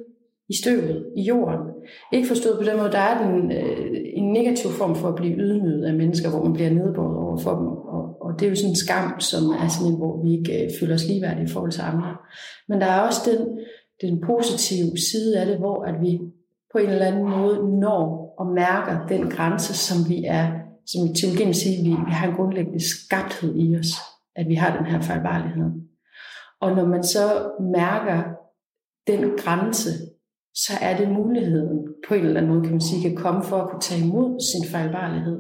i 0.50 0.56
støvet, 0.62 1.06
i 1.18 1.22
jorden. 1.22 1.68
Ikke 2.14 2.28
forstået 2.28 2.58
på 2.58 2.64
den 2.64 2.78
måde, 2.78 2.92
der 2.92 3.00
er 3.10 3.16
den, 3.24 3.52
øh, 3.52 3.98
en 4.14 4.34
negativ 4.34 4.70
form 4.70 4.96
for 4.96 5.08
at 5.08 5.16
blive 5.16 5.36
ydmyget 5.38 5.86
af 5.86 5.94
mennesker, 5.94 6.30
hvor 6.30 6.44
man 6.44 6.54
bliver 6.54 6.70
nedbåret 6.70 7.18
over 7.18 7.38
for 7.38 7.56
dem. 7.60 7.68
Og, 7.68 8.04
og 8.22 8.40
det 8.40 8.46
er 8.46 8.50
jo 8.50 8.56
sådan 8.56 8.70
en 8.70 8.76
skam, 8.76 9.20
som 9.20 9.44
er 9.64 9.68
sådan 9.68 9.92
en, 9.92 9.98
hvor 9.98 10.24
vi 10.24 10.30
ikke 10.38 10.64
øh, 10.64 10.70
føler 10.80 10.96
os 10.96 11.08
ligeværdige 11.08 11.46
i 11.46 11.54
forhold 11.54 11.72
til 11.72 11.82
andre. 11.82 12.12
Men 12.70 12.82
der 12.82 12.86
er 12.86 13.02
også 13.02 13.22
den, 13.30 13.42
den 14.04 14.22
positive 14.22 14.98
side 15.10 15.40
af 15.40 15.46
det, 15.46 15.58
hvor 15.58 15.84
at 15.84 15.96
vi 16.02 16.12
på 16.72 16.78
en 16.78 16.90
eller 16.90 17.06
anden 17.06 17.30
måde 17.30 17.80
når 17.80 18.36
og 18.40 18.48
mærker 18.48 19.08
den 19.08 19.30
grænse, 19.30 19.74
som 19.74 20.10
vi 20.10 20.24
er, 20.28 20.52
som 20.86 21.14
teologien 21.14 21.54
siger, 21.54 21.84
vi, 21.84 21.90
vi 21.90 22.12
har 22.12 22.28
en 22.28 22.36
grundlæggende 22.36 22.90
skabthed 22.90 23.56
i 23.56 23.78
os, 23.80 23.92
at 24.36 24.48
vi 24.48 24.56
har 24.56 24.78
den 24.78 24.86
her 24.86 25.02
fejlbarlighed. 25.02 25.72
Og 26.62 26.76
når 26.76 26.86
man 26.86 27.04
så 27.04 27.52
mærker 27.60 28.24
den 29.08 29.38
grænse, 29.38 29.90
så 30.56 30.74
er 30.82 30.98
det 30.98 31.12
muligheden 31.12 31.88
på 32.08 32.14
en 32.14 32.26
eller 32.26 32.42
anden 32.42 32.54
måde, 32.54 32.64
kan 32.64 32.72
man 32.72 32.82
sige, 32.82 33.10
kan 33.10 33.18
komme 33.18 33.44
for 33.44 33.58
at 33.58 33.70
kunne 33.70 33.82
tage 33.82 34.06
imod 34.06 34.40
sin 34.52 34.72
fejlbarlighed. 34.72 35.40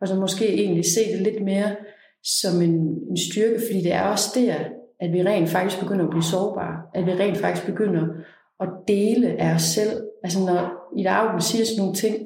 Og 0.00 0.08
så 0.08 0.14
måske 0.14 0.54
egentlig 0.54 0.84
se 0.84 1.12
det 1.12 1.20
lidt 1.20 1.44
mere 1.44 1.76
som 2.24 2.62
en, 2.62 2.74
en 3.10 3.16
styrke, 3.16 3.60
fordi 3.68 3.82
det 3.82 3.92
er 3.92 4.02
også 4.02 4.40
der, 4.40 4.54
at 5.00 5.12
vi 5.12 5.22
rent 5.22 5.48
faktisk 5.48 5.82
begynder 5.82 6.04
at 6.04 6.10
blive 6.10 6.22
sårbare. 6.22 6.82
At 6.94 7.06
vi 7.06 7.12
rent 7.12 7.38
faktisk 7.38 7.66
begynder 7.66 8.06
at 8.60 8.68
dele 8.88 9.40
af 9.40 9.54
os 9.54 9.62
selv. 9.62 10.02
Altså 10.24 10.40
når 10.40 10.88
i 10.96 11.02
dag 11.02 11.42
siger 11.42 11.64
sådan 11.64 11.78
nogle 11.78 11.94
ting, 11.94 12.16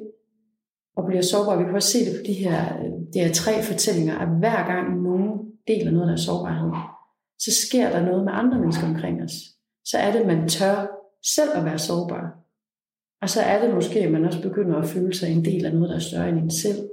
og 0.97 1.05
bliver 1.05 1.21
sårbare, 1.21 1.57
vi 1.57 1.63
kan 1.63 1.75
også 1.75 1.91
se 1.91 2.05
det 2.05 2.13
på 2.19 2.23
de 2.27 2.33
her, 2.33 2.77
øh, 2.77 2.91
de 3.13 3.19
her 3.19 3.33
tre 3.33 3.63
fortællinger, 3.63 4.17
at 4.17 4.27
hver 4.39 4.67
gang 4.67 5.01
nogen 5.01 5.29
deler 5.67 5.91
noget 5.91 6.05
af 6.05 6.07
deres 6.07 6.21
sårbarhed, 6.21 6.71
så 7.39 7.51
sker 7.67 7.89
der 7.89 8.05
noget 8.05 8.23
med 8.23 8.33
andre 8.35 8.59
mennesker 8.59 8.87
omkring 8.87 9.23
os. 9.23 9.33
Så 9.85 9.97
er 9.97 10.11
det, 10.11 10.19
at 10.19 10.27
man 10.27 10.47
tør 10.47 10.87
selv 11.35 11.49
at 11.55 11.65
være 11.65 11.79
sårbar. 11.79 12.37
Og 13.21 13.29
så 13.29 13.41
er 13.41 13.65
det 13.65 13.75
måske, 13.75 13.99
at 13.99 14.11
man 14.11 14.25
også 14.25 14.41
begynder 14.41 14.75
at 14.75 14.87
føle 14.87 15.13
sig 15.13 15.31
en 15.31 15.45
del 15.45 15.65
af 15.65 15.73
noget, 15.73 15.89
der 15.89 15.95
er 15.95 15.99
større 15.99 16.29
end 16.29 16.37
en 16.37 16.51
selv. 16.51 16.89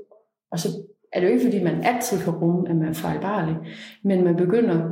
Og 0.53 0.59
så 0.59 0.69
er 1.13 1.21
det 1.21 1.27
jo 1.27 1.33
ikke, 1.33 1.45
fordi 1.45 1.63
man 1.63 1.85
altid 1.85 2.19
kan 2.21 2.33
rumme, 2.33 2.69
at 2.69 2.77
man 2.77 2.89
er 2.89 2.93
fejlbarlig, 2.93 3.57
men 4.03 4.25
man 4.25 4.37
begynder 4.37 4.91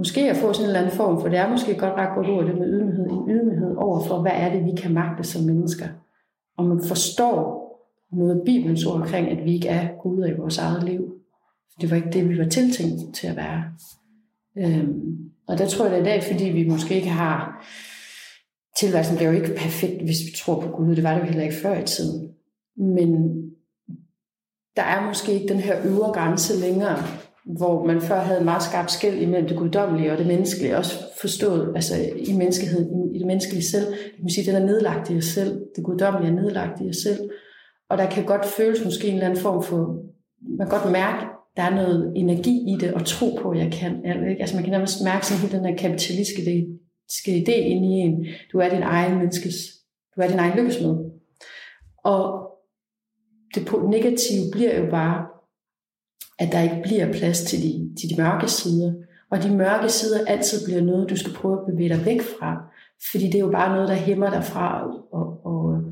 måske 0.00 0.30
at 0.30 0.36
få 0.36 0.52
sådan 0.52 0.64
en 0.64 0.68
eller 0.68 0.80
anden 0.80 0.96
form, 0.96 1.20
for 1.20 1.28
det 1.28 1.38
er 1.38 1.50
måske 1.50 1.74
godt 1.74 1.92
ret 1.92 2.14
godt 2.14 2.28
ord, 2.28 2.44
det 2.44 2.58
med 2.58 2.68
ydmyghed, 2.68 3.06
en 3.06 3.30
ydmyghed 3.30 3.76
over 3.76 4.04
for, 4.04 4.22
hvad 4.22 4.32
er 4.34 4.52
det, 4.52 4.64
vi 4.64 4.72
kan 4.82 4.94
magte 4.94 5.24
som 5.24 5.44
mennesker. 5.44 5.86
Og 6.56 6.64
man 6.64 6.80
forstår 6.88 7.40
noget 8.12 8.42
Bibelens 8.46 8.86
ord 8.86 8.94
omkring, 8.94 9.28
at 9.30 9.44
vi 9.44 9.54
ikke 9.54 9.68
er 9.68 9.88
guder 10.02 10.26
i 10.26 10.36
vores 10.38 10.58
eget 10.58 10.84
liv. 10.84 11.14
Det 11.80 11.90
var 11.90 11.96
ikke 11.96 12.10
det, 12.12 12.28
vi 12.28 12.38
var 12.38 12.48
tiltænkt 12.48 13.14
til 13.14 13.26
at 13.26 13.36
være. 13.36 13.64
Øhm, 14.58 15.30
og 15.48 15.58
der 15.58 15.66
tror 15.66 15.84
jeg, 15.84 15.92
det 15.92 15.98
er 15.98 16.02
i 16.02 16.18
dag, 16.18 16.22
fordi 16.30 16.44
vi 16.44 16.68
måske 16.68 16.94
ikke 16.94 17.08
har 17.08 17.66
tilværelsen 18.78 19.16
bliver 19.16 19.30
jo 19.30 19.36
ikke 19.36 19.54
perfekt, 19.54 20.02
hvis 20.04 20.20
vi 20.26 20.32
tror 20.36 20.60
på 20.60 20.68
Gud. 20.68 20.96
Det 20.96 21.04
var 21.04 21.14
det 21.14 21.20
jo 21.20 21.24
heller 21.24 21.42
ikke 21.42 21.62
før 21.62 21.78
i 21.78 21.86
tiden. 21.86 22.28
Men 22.76 23.10
der 24.76 24.82
er 24.82 25.06
måske 25.06 25.32
ikke 25.32 25.48
den 25.48 25.60
her 25.60 25.76
øvre 25.84 26.12
grænse 26.12 26.60
længere, 26.60 26.98
hvor 27.56 27.86
man 27.86 28.00
før 28.00 28.20
havde 28.20 28.38
en 28.38 28.44
meget 28.44 28.62
skarp 28.62 28.88
skæld 28.88 29.18
imellem 29.18 29.48
det 29.48 29.58
guddommelige 29.58 30.12
og 30.12 30.18
det 30.18 30.26
menneskelige, 30.26 30.76
også 30.76 30.94
forstået 31.20 31.72
altså 31.74 31.94
i 32.16 32.32
menneskeheden, 32.32 33.14
i 33.14 33.18
det 33.18 33.26
menneskelige 33.26 33.64
selv. 33.64 33.86
Det 33.86 34.22
vil 34.22 34.34
sige, 34.34 34.52
den 34.52 34.62
er 34.62 34.66
nedlagt 34.66 35.10
i 35.10 35.16
os 35.16 35.24
selv. 35.24 35.60
Det 35.76 35.84
guddommelige 35.84 36.30
er 36.30 36.34
nedlagt 36.42 36.80
i 36.80 36.88
os 36.88 36.96
selv. 36.96 37.30
Og 37.90 37.98
der 37.98 38.10
kan 38.10 38.24
godt 38.24 38.46
føles 38.46 38.84
måske 38.84 39.08
en 39.08 39.14
eller 39.14 39.26
anden 39.26 39.40
form 39.40 39.62
for, 39.62 40.02
man 40.58 40.68
kan 40.68 40.78
godt 40.78 40.92
mærke, 40.92 41.26
der 41.56 41.62
er 41.62 41.74
noget 41.74 42.12
energi 42.16 42.74
i 42.74 42.76
det, 42.80 42.94
og 42.94 43.04
tro 43.04 43.38
på, 43.42 43.50
at 43.50 43.58
jeg 43.58 43.72
kan. 43.72 43.96
Ikke? 44.04 44.40
Altså 44.40 44.56
man 44.56 44.64
kan 44.64 44.72
nærmest 44.72 45.04
mærke 45.04 45.26
sådan 45.26 45.42
hele 45.42 45.58
den 45.58 45.66
her 45.66 45.76
kapitalistiske 45.76 46.66
idé 47.26 47.52
ind 47.52 47.84
i 47.84 47.88
en. 47.88 48.26
Du 48.52 48.58
er 48.58 48.68
din 48.68 48.82
egen 48.82 49.18
menneskes, 49.18 49.54
du 50.16 50.20
er 50.20 50.28
din 50.28 50.38
egen 50.38 50.58
lykkesmed. 50.58 50.96
Og 52.04 52.50
det 53.54 53.68
negative 53.90 54.42
bliver 54.52 54.80
jo 54.80 54.90
bare, 54.90 55.26
at 56.40 56.52
der 56.52 56.62
ikke 56.62 56.80
bliver 56.82 57.12
plads 57.12 57.42
til 57.42 57.58
de, 57.62 57.94
til 58.00 58.10
de 58.10 58.22
mørke 58.22 58.48
sider. 58.48 58.92
Og 59.30 59.42
de 59.42 59.56
mørke 59.56 59.88
sider 59.88 60.26
altid 60.26 60.66
bliver 60.66 60.82
noget, 60.82 61.10
du 61.10 61.16
skal 61.16 61.32
prøve 61.32 61.58
at 61.60 61.66
bevæge 61.66 61.88
dig 61.88 62.04
væk 62.04 62.20
fra. 62.20 62.50
Fordi 63.10 63.26
det 63.26 63.34
er 63.34 63.46
jo 63.46 63.50
bare 63.50 63.74
noget, 63.74 63.88
der 63.88 63.94
hæmmer 63.94 64.30
dig 64.30 64.44
fra 64.44 64.84
at, 64.84 64.90
og, 65.44 65.82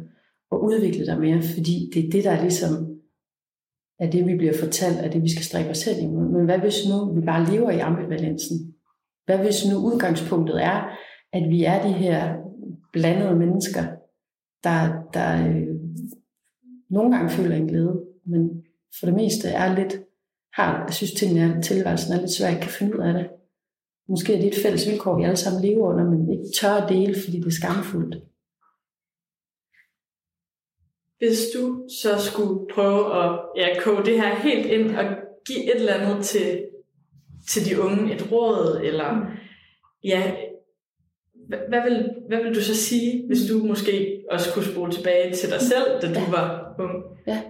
og 0.50 0.64
udvikle 0.64 1.06
dig 1.06 1.20
mere. 1.20 1.42
Fordi 1.42 1.90
det 1.94 2.06
er 2.06 2.10
det, 2.10 2.24
der 2.24 2.42
ligesom 2.42 2.98
er 4.00 4.10
det, 4.10 4.26
vi 4.26 4.36
bliver 4.36 4.58
fortalt, 4.60 4.98
er 4.98 5.10
det, 5.10 5.22
vi 5.22 5.30
skal 5.30 5.44
strække 5.44 5.70
os 5.70 5.78
selv 5.78 6.02
imod. 6.02 6.28
Men 6.28 6.44
hvad 6.44 6.58
hvis 6.58 6.88
nu 6.88 7.14
vi 7.14 7.20
bare 7.20 7.50
lever 7.52 7.70
i 7.70 7.78
ambivalensen? 7.78 8.74
Hvad 9.26 9.38
hvis 9.38 9.66
nu 9.72 9.78
udgangspunktet 9.78 10.62
er, 10.64 10.88
at 11.32 11.50
vi 11.50 11.64
er 11.64 11.82
de 11.82 11.92
her 11.92 12.36
blandede 12.92 13.36
mennesker, 13.36 13.84
der, 14.64 14.88
der 15.14 15.48
øh, 15.48 15.66
nogle 16.90 17.16
gange 17.16 17.30
føler 17.30 17.56
en 17.56 17.66
glæde, 17.66 18.00
men 18.24 18.62
for 19.00 19.06
det 19.06 19.14
meste 19.14 19.48
er 19.48 19.74
lidt, 19.74 20.07
har, 20.58 20.84
jeg 20.86 20.94
synes 20.94 21.12
tingene 21.12 21.40
er, 21.40 21.60
tilværelsen 21.60 22.12
er 22.12 22.20
lidt 22.20 22.30
svært, 22.30 22.52
ikke 22.52 22.62
kan 22.62 22.70
finde 22.70 22.96
ud 22.96 23.02
af 23.02 23.12
det. 23.12 23.26
Måske 24.08 24.34
er 24.34 24.40
det 24.40 24.48
et 24.48 24.62
fælles 24.62 24.88
vilkår, 24.88 25.18
vi 25.18 25.24
alle 25.24 25.36
sammen 25.36 25.62
lever 25.62 25.92
under, 25.92 26.04
men 26.04 26.32
ikke 26.32 26.52
tør 26.60 26.74
at 26.74 26.88
dele, 26.88 27.14
fordi 27.24 27.36
det 27.40 27.46
er 27.46 27.50
skamfuldt. 27.50 28.14
Hvis 31.18 31.40
du 31.54 31.88
så 32.02 32.10
skulle 32.30 32.66
prøve 32.74 33.02
at 33.22 33.40
ja, 33.56 33.80
koge 33.80 34.04
det 34.04 34.20
her 34.20 34.34
helt 34.34 34.66
ind 34.66 34.96
og 34.96 35.04
give 35.46 35.64
et 35.64 35.80
eller 35.80 35.94
andet 35.94 36.24
til, 36.24 36.64
til 37.50 37.70
de 37.70 37.82
unge, 37.82 38.14
et 38.14 38.32
råd, 38.32 38.80
eller 38.84 39.26
ja, 40.04 40.22
hvad 41.48 41.82
vil, 41.90 42.10
hvad 42.28 42.42
vil 42.42 42.54
du 42.54 42.62
så 42.62 42.76
sige, 42.76 43.26
hvis 43.26 43.46
du 43.50 43.58
måske 43.58 44.24
også 44.30 44.52
kunne 44.54 44.72
spole 44.72 44.92
tilbage 44.92 45.34
til 45.34 45.50
dig 45.50 45.60
selv, 45.60 45.86
da 46.02 46.06
du 46.14 46.20
ja. 46.20 46.30
var 46.30 46.74
ung? 46.78 47.04
Ja, 47.26 47.42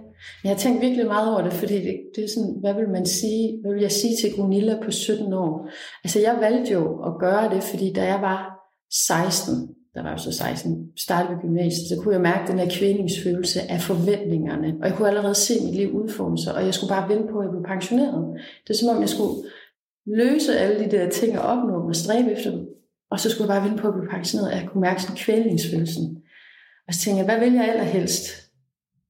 jeg 0.45 0.51
har 0.51 0.59
tænkt 0.59 0.81
virkelig 0.81 1.07
meget 1.07 1.33
over 1.33 1.43
det, 1.43 1.53
fordi 1.53 1.75
det, 1.75 2.01
det 2.17 2.25
er 2.25 2.29
sådan, 2.29 2.57
hvad 2.61 2.75
vil 2.75 2.89
man 2.89 3.07
sige, 3.07 3.59
hvad 3.61 3.73
vil 3.73 3.83
jeg 3.83 3.93
sige 3.93 4.17
til 4.17 4.37
Gunilla 4.37 4.77
på 4.85 4.91
17 4.91 5.33
år? 5.33 5.69
Altså 6.05 6.21
jeg 6.21 6.37
valgte 6.41 6.73
jo 6.73 7.03
at 7.09 7.13
gøre 7.21 7.55
det, 7.55 7.63
fordi 7.63 7.93
da 7.93 8.05
jeg 8.05 8.21
var 8.21 8.59
16, 8.93 9.55
der 9.95 10.03
var 10.03 10.11
jo 10.11 10.19
så 10.19 10.33
16, 10.33 10.89
startede 10.97 11.33
ved 11.33 11.43
gymnasiet, 11.43 11.89
så 11.89 11.97
kunne 12.01 12.15
jeg 12.15 12.21
mærke 12.21 12.51
den 12.51 12.59
her 12.59 12.69
kvælingsfølelse 12.71 13.61
af 13.63 13.81
forventningerne, 13.81 14.75
og 14.81 14.89
jeg 14.89 14.97
kunne 14.97 15.09
allerede 15.09 15.35
se 15.35 15.55
mit 15.65 15.75
liv 15.75 15.91
udforme 15.95 16.39
sig, 16.39 16.55
og 16.55 16.65
jeg 16.65 16.75
skulle 16.75 16.91
bare 16.91 17.09
vente 17.09 17.33
på, 17.33 17.39
at 17.39 17.45
jeg 17.45 17.51
blev 17.51 17.65
pensioneret. 17.75 18.25
Det 18.65 18.71
er 18.71 18.79
som 18.79 18.89
om, 18.89 19.01
jeg 19.01 19.09
skulle 19.09 19.35
løse 20.07 20.59
alle 20.59 20.85
de 20.85 20.91
der 20.91 21.11
ting 21.11 21.39
og 21.39 21.45
opnå 21.45 21.75
dem 21.81 21.89
og 21.89 21.97
stræbe 21.97 22.33
efter 22.33 22.51
dem. 22.51 22.67
Og 23.11 23.21
så 23.21 23.31
skulle 23.31 23.53
jeg 23.53 23.61
bare 23.61 23.69
vente 23.69 23.83
på 23.83 23.89
at 23.89 23.95
blive 23.95 24.11
pensioneret, 24.11 24.53
og 24.53 24.59
jeg 24.59 24.69
kunne 24.69 24.81
mærke 24.81 25.03
sådan 25.03 25.17
kvælningsfølelsen. 25.17 26.05
Og 26.87 26.95
så 26.95 27.01
tænkte 27.01 27.19
jeg, 27.19 27.25
hvad 27.25 27.41
vil 27.45 27.55
jeg 27.59 27.69
allerhelst, 27.69 28.48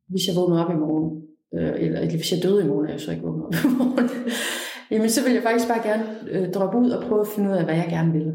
hvis 0.09 0.27
jeg 0.29 0.37
vågner 0.37 0.64
op 0.64 0.71
i 0.71 0.79
morgen? 0.85 1.23
Øh, 1.55 1.83
eller, 1.85 2.01
eller 2.01 2.16
hvis 2.16 2.33
jeg 2.33 2.42
døde 2.42 2.64
i 2.64 2.68
morgen, 2.68 2.87
er 2.87 2.90
jeg 2.90 3.01
så 3.01 3.11
ikke 3.11 3.23
vågnet 3.23 3.47
op 3.47 3.55
i 3.55 3.68
morgen. 3.79 4.11
Jamen, 4.90 5.11
så 5.11 5.25
vil 5.25 5.33
jeg 5.33 5.42
faktisk 5.42 5.68
bare 5.68 5.88
gerne 5.88 6.05
øh, 6.31 6.53
droppe 6.53 6.79
ud 6.79 6.90
og 6.90 7.05
prøve 7.09 7.21
at 7.21 7.29
finde 7.35 7.51
ud 7.51 7.55
af, 7.55 7.64
hvad 7.64 7.75
jeg 7.75 7.87
gerne 7.90 8.12
vil. 8.12 8.33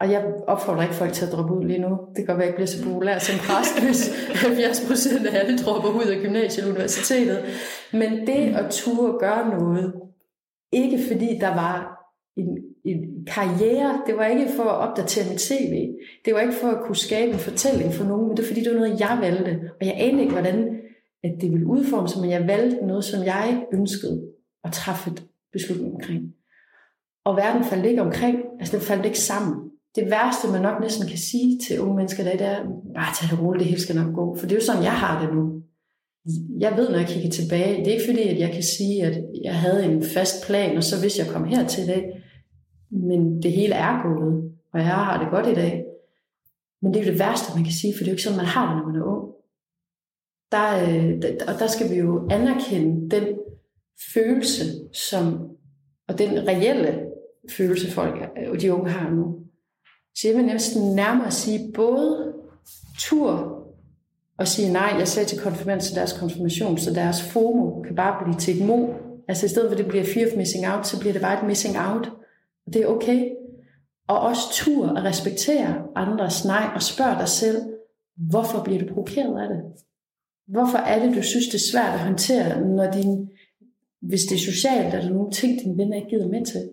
Og 0.00 0.10
jeg 0.10 0.24
opfordrer 0.46 0.82
ikke 0.82 0.94
folk 0.94 1.12
til 1.12 1.26
at 1.26 1.32
droppe 1.32 1.54
ud 1.54 1.64
lige 1.64 1.78
nu. 1.78 1.88
Det 1.88 2.16
kan 2.16 2.26
godt 2.26 2.38
være, 2.38 2.46
at 2.46 2.52
jeg 2.52 2.54
bliver 2.54 2.66
så 2.66 2.84
populær 2.84 3.18
som 3.18 3.38
præst, 3.38 3.74
hvis 3.84 4.28
70 4.28 4.86
procent 4.88 5.26
af 5.26 5.38
alle 5.40 5.58
dropper 5.58 5.88
ud 5.88 6.10
af 6.14 6.20
gymnasiet 6.22 6.64
og 6.64 6.70
universitetet. 6.70 7.38
Men 7.92 8.26
det 8.26 8.56
at 8.56 8.70
turde 8.70 9.18
gøre 9.18 9.58
noget, 9.58 9.92
ikke 10.72 10.98
fordi 11.08 11.38
der 11.40 11.54
var 11.54 11.96
en, 12.36 12.48
en 12.84 12.98
karriere, 13.26 14.02
det 14.06 14.16
var 14.16 14.26
ikke 14.26 14.48
for 14.56 14.62
at 14.62 14.88
opdatere 14.88 15.30
mit 15.30 15.40
CV, 15.40 15.74
det 16.24 16.34
var 16.34 16.40
ikke 16.40 16.54
for 16.54 16.68
at 16.68 16.82
kunne 16.84 16.96
skabe 16.96 17.32
en 17.32 17.38
fortælling 17.38 17.92
for 17.92 18.04
nogen, 18.04 18.26
men 18.26 18.36
det 18.36 18.44
var 18.44 18.46
fordi, 18.48 18.64
det 18.64 18.72
var 18.72 18.78
noget, 18.78 19.00
jeg 19.00 19.18
valgte. 19.20 19.60
Og 19.80 19.86
jeg 19.86 19.94
anede 19.98 20.22
ikke, 20.22 20.32
hvordan 20.32 20.75
at 21.26 21.40
det 21.40 21.52
ville 21.52 21.66
udforme 21.66 22.08
sig, 22.08 22.20
men 22.20 22.30
jeg 22.30 22.46
valgte 22.46 22.86
noget, 22.86 23.04
som 23.04 23.24
jeg 23.24 23.64
ønskede 23.72 24.22
at 24.64 24.72
træffe 24.72 25.10
et 25.10 25.22
beslutning 25.52 25.94
omkring. 25.94 26.34
Og 27.24 27.36
verden 27.36 27.64
faldt 27.64 27.86
ikke 27.86 28.02
omkring, 28.02 28.38
altså 28.60 28.76
den 28.76 28.86
faldt 28.86 29.06
ikke 29.06 29.18
sammen 29.18 29.66
det 29.96 30.10
værste, 30.10 30.52
man 30.52 30.62
nok 30.62 30.80
næsten 30.80 31.08
kan 31.08 31.18
sige 31.18 31.58
til 31.66 31.80
unge 31.80 31.96
mennesker, 31.96 32.24
der, 32.24 32.32
det 32.32 32.46
er, 32.46 32.64
bare 32.94 33.14
tag 33.14 33.30
det 33.30 33.42
roligt, 33.42 33.60
det 33.60 33.68
hele 33.68 33.82
skal 33.82 33.96
nok 33.96 34.14
gå. 34.14 34.36
For 34.38 34.46
det 34.46 34.52
er 34.52 34.60
jo 34.60 34.66
sådan, 34.66 34.82
jeg 34.82 34.92
har 34.92 35.20
det 35.22 35.34
nu. 35.34 35.62
Jeg 36.58 36.72
ved, 36.76 36.88
når 36.90 36.98
jeg 36.98 37.08
kigger 37.08 37.30
tilbage, 37.30 37.76
det 37.78 37.88
er 37.88 37.92
ikke 37.92 38.10
fordi, 38.10 38.22
at 38.22 38.38
jeg 38.38 38.52
kan 38.52 38.62
sige, 38.62 39.04
at 39.04 39.24
jeg 39.44 39.54
havde 39.54 39.84
en 39.84 40.02
fast 40.02 40.46
plan, 40.46 40.76
og 40.76 40.84
så 40.84 41.00
hvis 41.00 41.18
jeg 41.18 41.26
kom 41.26 41.44
her 41.44 41.66
til 41.66 41.84
i 41.84 41.86
dag. 41.86 42.22
Men 42.90 43.42
det 43.42 43.52
hele 43.52 43.74
er 43.74 44.02
gået, 44.02 44.50
og 44.72 44.80
jeg 44.80 44.88
har 44.88 45.22
det 45.22 45.30
godt 45.30 45.46
i 45.46 45.54
dag. 45.54 45.84
Men 46.82 46.94
det 46.94 47.00
er 47.00 47.04
jo 47.04 47.10
det 47.10 47.20
værste, 47.20 47.54
man 47.54 47.64
kan 47.64 47.72
sige, 47.72 47.92
for 47.94 47.98
det 47.98 48.06
er 48.06 48.12
jo 48.12 48.14
ikke 48.14 48.22
sådan, 48.22 48.36
man 48.36 48.46
har 48.46 48.66
det, 48.66 48.76
når 48.76 48.92
man 48.92 49.00
er 49.00 49.04
ung. 49.04 49.24
Der, 50.52 50.88
øh, 50.88 51.22
og 51.48 51.58
der 51.58 51.66
skal 51.66 51.90
vi 51.90 51.94
jo 51.94 52.28
anerkende 52.30 53.10
den 53.10 53.24
følelse, 54.14 54.64
som, 54.92 55.48
og 56.08 56.18
den 56.18 56.48
reelle 56.48 57.06
følelse, 57.50 57.90
folk, 57.90 58.14
og 58.52 58.60
de 58.60 58.74
unge 58.74 58.90
har 58.90 59.10
nu. 59.10 59.38
Så 60.14 60.28
jeg 60.28 60.36
vil 60.36 60.46
næsten 60.46 60.94
nærmere 60.94 61.30
sige 61.30 61.72
både 61.74 62.32
tur 62.98 63.56
og 64.38 64.48
sige 64.48 64.72
nej, 64.72 64.94
jeg 64.98 65.08
sagde 65.08 65.28
til 65.28 65.40
konfirmand 65.40 65.80
til 65.80 65.94
deres 65.94 66.12
konfirmation, 66.12 66.78
så 66.78 66.94
deres 66.94 67.22
FOMO 67.22 67.82
kan 67.82 67.96
bare 67.96 68.24
blive 68.24 68.38
til 68.38 68.60
et 68.60 68.66
mo. 68.66 68.88
Altså 69.28 69.46
i 69.46 69.48
stedet 69.48 69.68
for 69.68 69.72
at 69.72 69.78
det 69.78 69.88
bliver 69.88 70.04
fear 70.04 70.26
of 70.26 70.36
missing 70.36 70.68
out, 70.68 70.86
så 70.86 71.00
bliver 71.00 71.12
det 71.12 71.22
bare 71.22 71.38
et 71.42 71.46
missing 71.46 71.76
out. 71.78 72.06
Og 72.66 72.72
det 72.72 72.82
er 72.82 72.86
okay. 72.86 73.30
Og 74.08 74.20
også 74.20 74.42
tur 74.52 74.88
at 74.88 75.04
respektere 75.04 75.82
andres 75.96 76.44
nej 76.44 76.70
og 76.74 76.82
spørg 76.82 77.18
dig 77.18 77.28
selv, 77.28 77.56
hvorfor 78.16 78.62
bliver 78.64 78.80
du 78.80 78.86
provokeret 78.86 79.42
af 79.42 79.48
det? 79.48 79.62
Hvorfor 80.48 80.78
er 80.78 81.06
det, 81.06 81.16
du 81.16 81.22
synes, 81.22 81.46
det 81.46 81.54
er 81.54 81.70
svært 81.72 81.94
at 81.94 82.00
håndtere, 82.00 82.60
når 82.60 82.90
din, 82.90 83.28
hvis 84.00 84.24
det 84.24 84.34
er 84.34 84.50
socialt, 84.52 84.94
er 84.94 85.00
der 85.00 85.10
nogle 85.10 85.32
ting, 85.32 85.60
dine 85.60 85.78
venner 85.78 85.96
ikke 85.96 86.08
gider 86.08 86.28
med 86.28 86.44
til? 86.44 86.70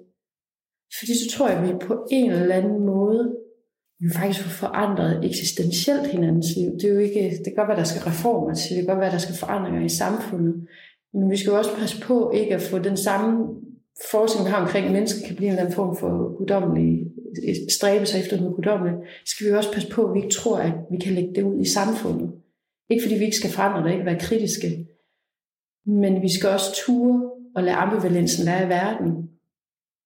Fordi 1.00 1.14
så 1.18 1.38
tror 1.38 1.50
jeg, 1.50 1.58
at 1.58 1.68
vi 1.68 1.74
på 1.88 2.08
en 2.12 2.32
eller 2.32 2.56
anden 2.56 2.86
måde 2.86 3.36
vi 4.04 4.10
faktisk 4.10 4.44
får 4.44 4.68
forandret 4.68 5.26
eksistentielt 5.26 6.08
hinandens 6.08 6.56
liv. 6.58 6.72
Det 6.72 6.84
er 6.84 6.94
jo 6.94 7.00
ikke, 7.00 7.30
det 7.30 7.46
kan 7.46 7.56
godt 7.56 7.68
være, 7.68 7.78
der 7.78 7.84
skal 7.84 8.02
reformer 8.02 8.54
til, 8.54 8.76
det 8.76 8.82
kan 8.82 8.94
godt 8.94 9.00
være, 9.00 9.12
der 9.12 9.18
skal 9.18 9.36
forandringer 9.36 9.86
i 9.86 9.90
samfundet. 9.90 10.68
Men 11.14 11.32
vi 11.32 11.38
skal 11.38 11.50
jo 11.50 11.58
også 11.58 11.76
passe 11.80 12.02
på 12.02 12.32
ikke 12.32 12.56
at 12.56 12.62
få 12.62 12.80
den 12.80 12.98
samme 12.98 13.48
forskning, 14.12 14.46
vi 14.46 14.52
har 14.52 14.62
omkring, 14.66 14.86
at 14.86 14.92
mennesker 14.92 15.28
kan 15.28 15.36
blive 15.36 15.48
en 15.48 15.54
eller 15.54 15.64
anden 15.64 15.76
form 15.76 15.98
for 15.98 16.38
guddommelig, 16.38 17.06
stræbe 17.70 18.06
sig 18.06 18.20
efter 18.20 18.38
noget 18.38 18.56
guddommeligt, 18.56 18.98
skal 19.26 19.48
vi 19.48 19.52
også 19.52 19.74
passe 19.74 19.90
på, 19.90 20.06
at 20.06 20.14
vi 20.14 20.20
ikke 20.20 20.36
tror, 20.40 20.58
at 20.58 20.74
vi 20.92 20.98
kan 20.98 21.14
lægge 21.14 21.36
det 21.36 21.44
ud 21.44 21.60
i 21.60 21.70
samfundet. 21.70 22.32
Ikke 22.94 23.04
fordi 23.04 23.16
vi 23.16 23.26
ikke 23.26 23.38
skal 23.38 23.50
forandre 23.50 23.84
det, 23.84 23.94
ikke 23.94 24.06
være 24.06 24.20
kritiske, 24.20 24.88
men 25.86 26.22
vi 26.22 26.34
skal 26.34 26.50
også 26.50 26.70
ture 26.86 27.30
og 27.56 27.64
lade 27.64 27.76
ambivalensen 27.76 28.46
være 28.46 28.66
i 28.66 28.70
verden. 28.70 29.30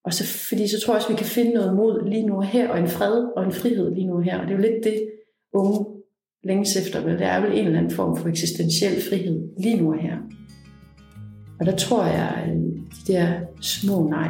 Og 0.06 0.14
så, 0.14 0.24
fordi 0.50 0.68
så 0.68 0.80
tror 0.80 0.94
jeg 0.94 0.98
også, 0.98 1.10
vi 1.10 1.18
kan 1.18 1.26
finde 1.26 1.54
noget 1.54 1.76
mod 1.76 2.10
lige 2.10 2.26
nu 2.26 2.36
og 2.36 2.46
her, 2.46 2.70
og 2.70 2.80
en 2.80 2.88
fred 2.88 3.18
og 3.38 3.46
en 3.46 3.52
frihed 3.52 3.96
lige 3.96 4.08
nu 4.08 4.16
og 4.16 4.24
her. 4.24 4.40
Og 4.40 4.48
det 4.48 4.54
er 4.54 4.58
jo 4.58 4.62
lidt 4.62 4.84
det, 4.84 5.10
unge 5.54 5.86
længes 6.44 6.76
efter. 6.76 7.04
Vel? 7.04 7.14
Det 7.20 7.28
er 7.28 7.42
vel 7.42 7.52
en 7.52 7.66
eller 7.66 7.80
anden 7.80 7.92
form 7.92 8.18
for 8.18 8.30
eksistentiel 8.30 9.02
frihed 9.10 9.50
lige 9.60 9.82
nu 9.82 9.94
og 9.94 10.00
her. 10.00 10.18
Og 11.60 11.66
der 11.66 11.76
tror 11.76 12.06
jeg, 12.06 12.44
at 12.46 12.58
de 12.98 13.14
der 13.14 13.40
små 13.62 14.10
nej, 14.10 14.30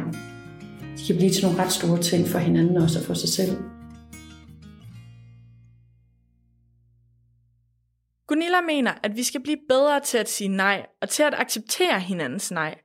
de 0.98 1.06
kan 1.06 1.16
blive 1.16 1.30
til 1.30 1.44
nogle 1.44 1.62
ret 1.62 1.72
store 1.72 1.98
ting 1.98 2.26
for 2.26 2.38
hinanden 2.38 2.76
også 2.76 2.98
og 2.98 3.04
for 3.04 3.14
sig 3.14 3.28
selv. 3.28 3.56
Gunilla 8.28 8.60
mener, 8.60 8.92
at 9.02 9.16
vi 9.16 9.22
skal 9.22 9.42
blive 9.42 9.58
bedre 9.68 10.00
til 10.00 10.18
at 10.18 10.28
sige 10.28 10.48
nej, 10.48 10.86
og 11.02 11.08
til 11.08 11.22
at 11.22 11.34
acceptere 11.34 12.00
hinandens 12.00 12.50
nej. 12.50 12.78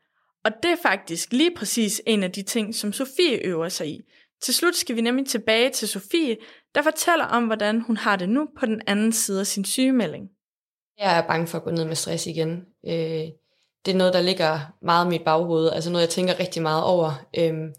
Og 0.46 0.52
det 0.64 0.72
er 0.72 0.78
faktisk 0.84 1.34
lige 1.34 1.56
præcis 1.56 2.02
en 2.06 2.24
af 2.24 2.32
de 2.32 2.42
ting, 2.42 2.76
som 2.76 2.94
Sofie 2.94 3.46
øver 3.46 3.70
sig 3.70 3.88
i. 3.88 4.02
Til 4.42 4.54
slut 4.54 4.76
skal 4.76 4.96
vi 4.96 5.02
nemlig 5.02 5.28
tilbage 5.28 5.70
til 5.70 5.88
Sofie, 5.88 6.38
der 6.76 6.82
fortæller 6.82 7.26
om, 7.26 7.46
hvordan 7.46 7.82
hun 7.82 7.98
har 7.98 8.16
det 8.16 8.30
nu 8.30 8.48
på 8.60 8.66
den 8.66 8.82
anden 8.88 9.12
side 9.12 9.40
af 9.40 9.48
sin 9.48 9.66
sygemelding. 9.66 10.30
Jeg 11.00 11.18
er 11.18 11.28
bange 11.28 11.48
for 11.48 11.58
at 11.58 11.64
gå 11.64 11.72
ned 11.72 11.86
med 11.86 11.96
stress 11.96 12.28
igen. 12.28 12.66
Øh, 12.88 13.28
det 13.86 13.94
er 13.94 13.98
noget, 13.98 14.14
der 14.14 14.22
ligger 14.22 14.60
meget 14.82 15.06
i 15.06 15.10
mit 15.10 15.24
baghoved, 15.26 15.72
altså 15.72 15.90
noget, 15.90 16.02
jeg 16.02 16.10
tænker 16.10 16.40
rigtig 16.40 16.62
meget 16.62 16.84
over. 16.84 17.26
Øhm, 17.38 17.74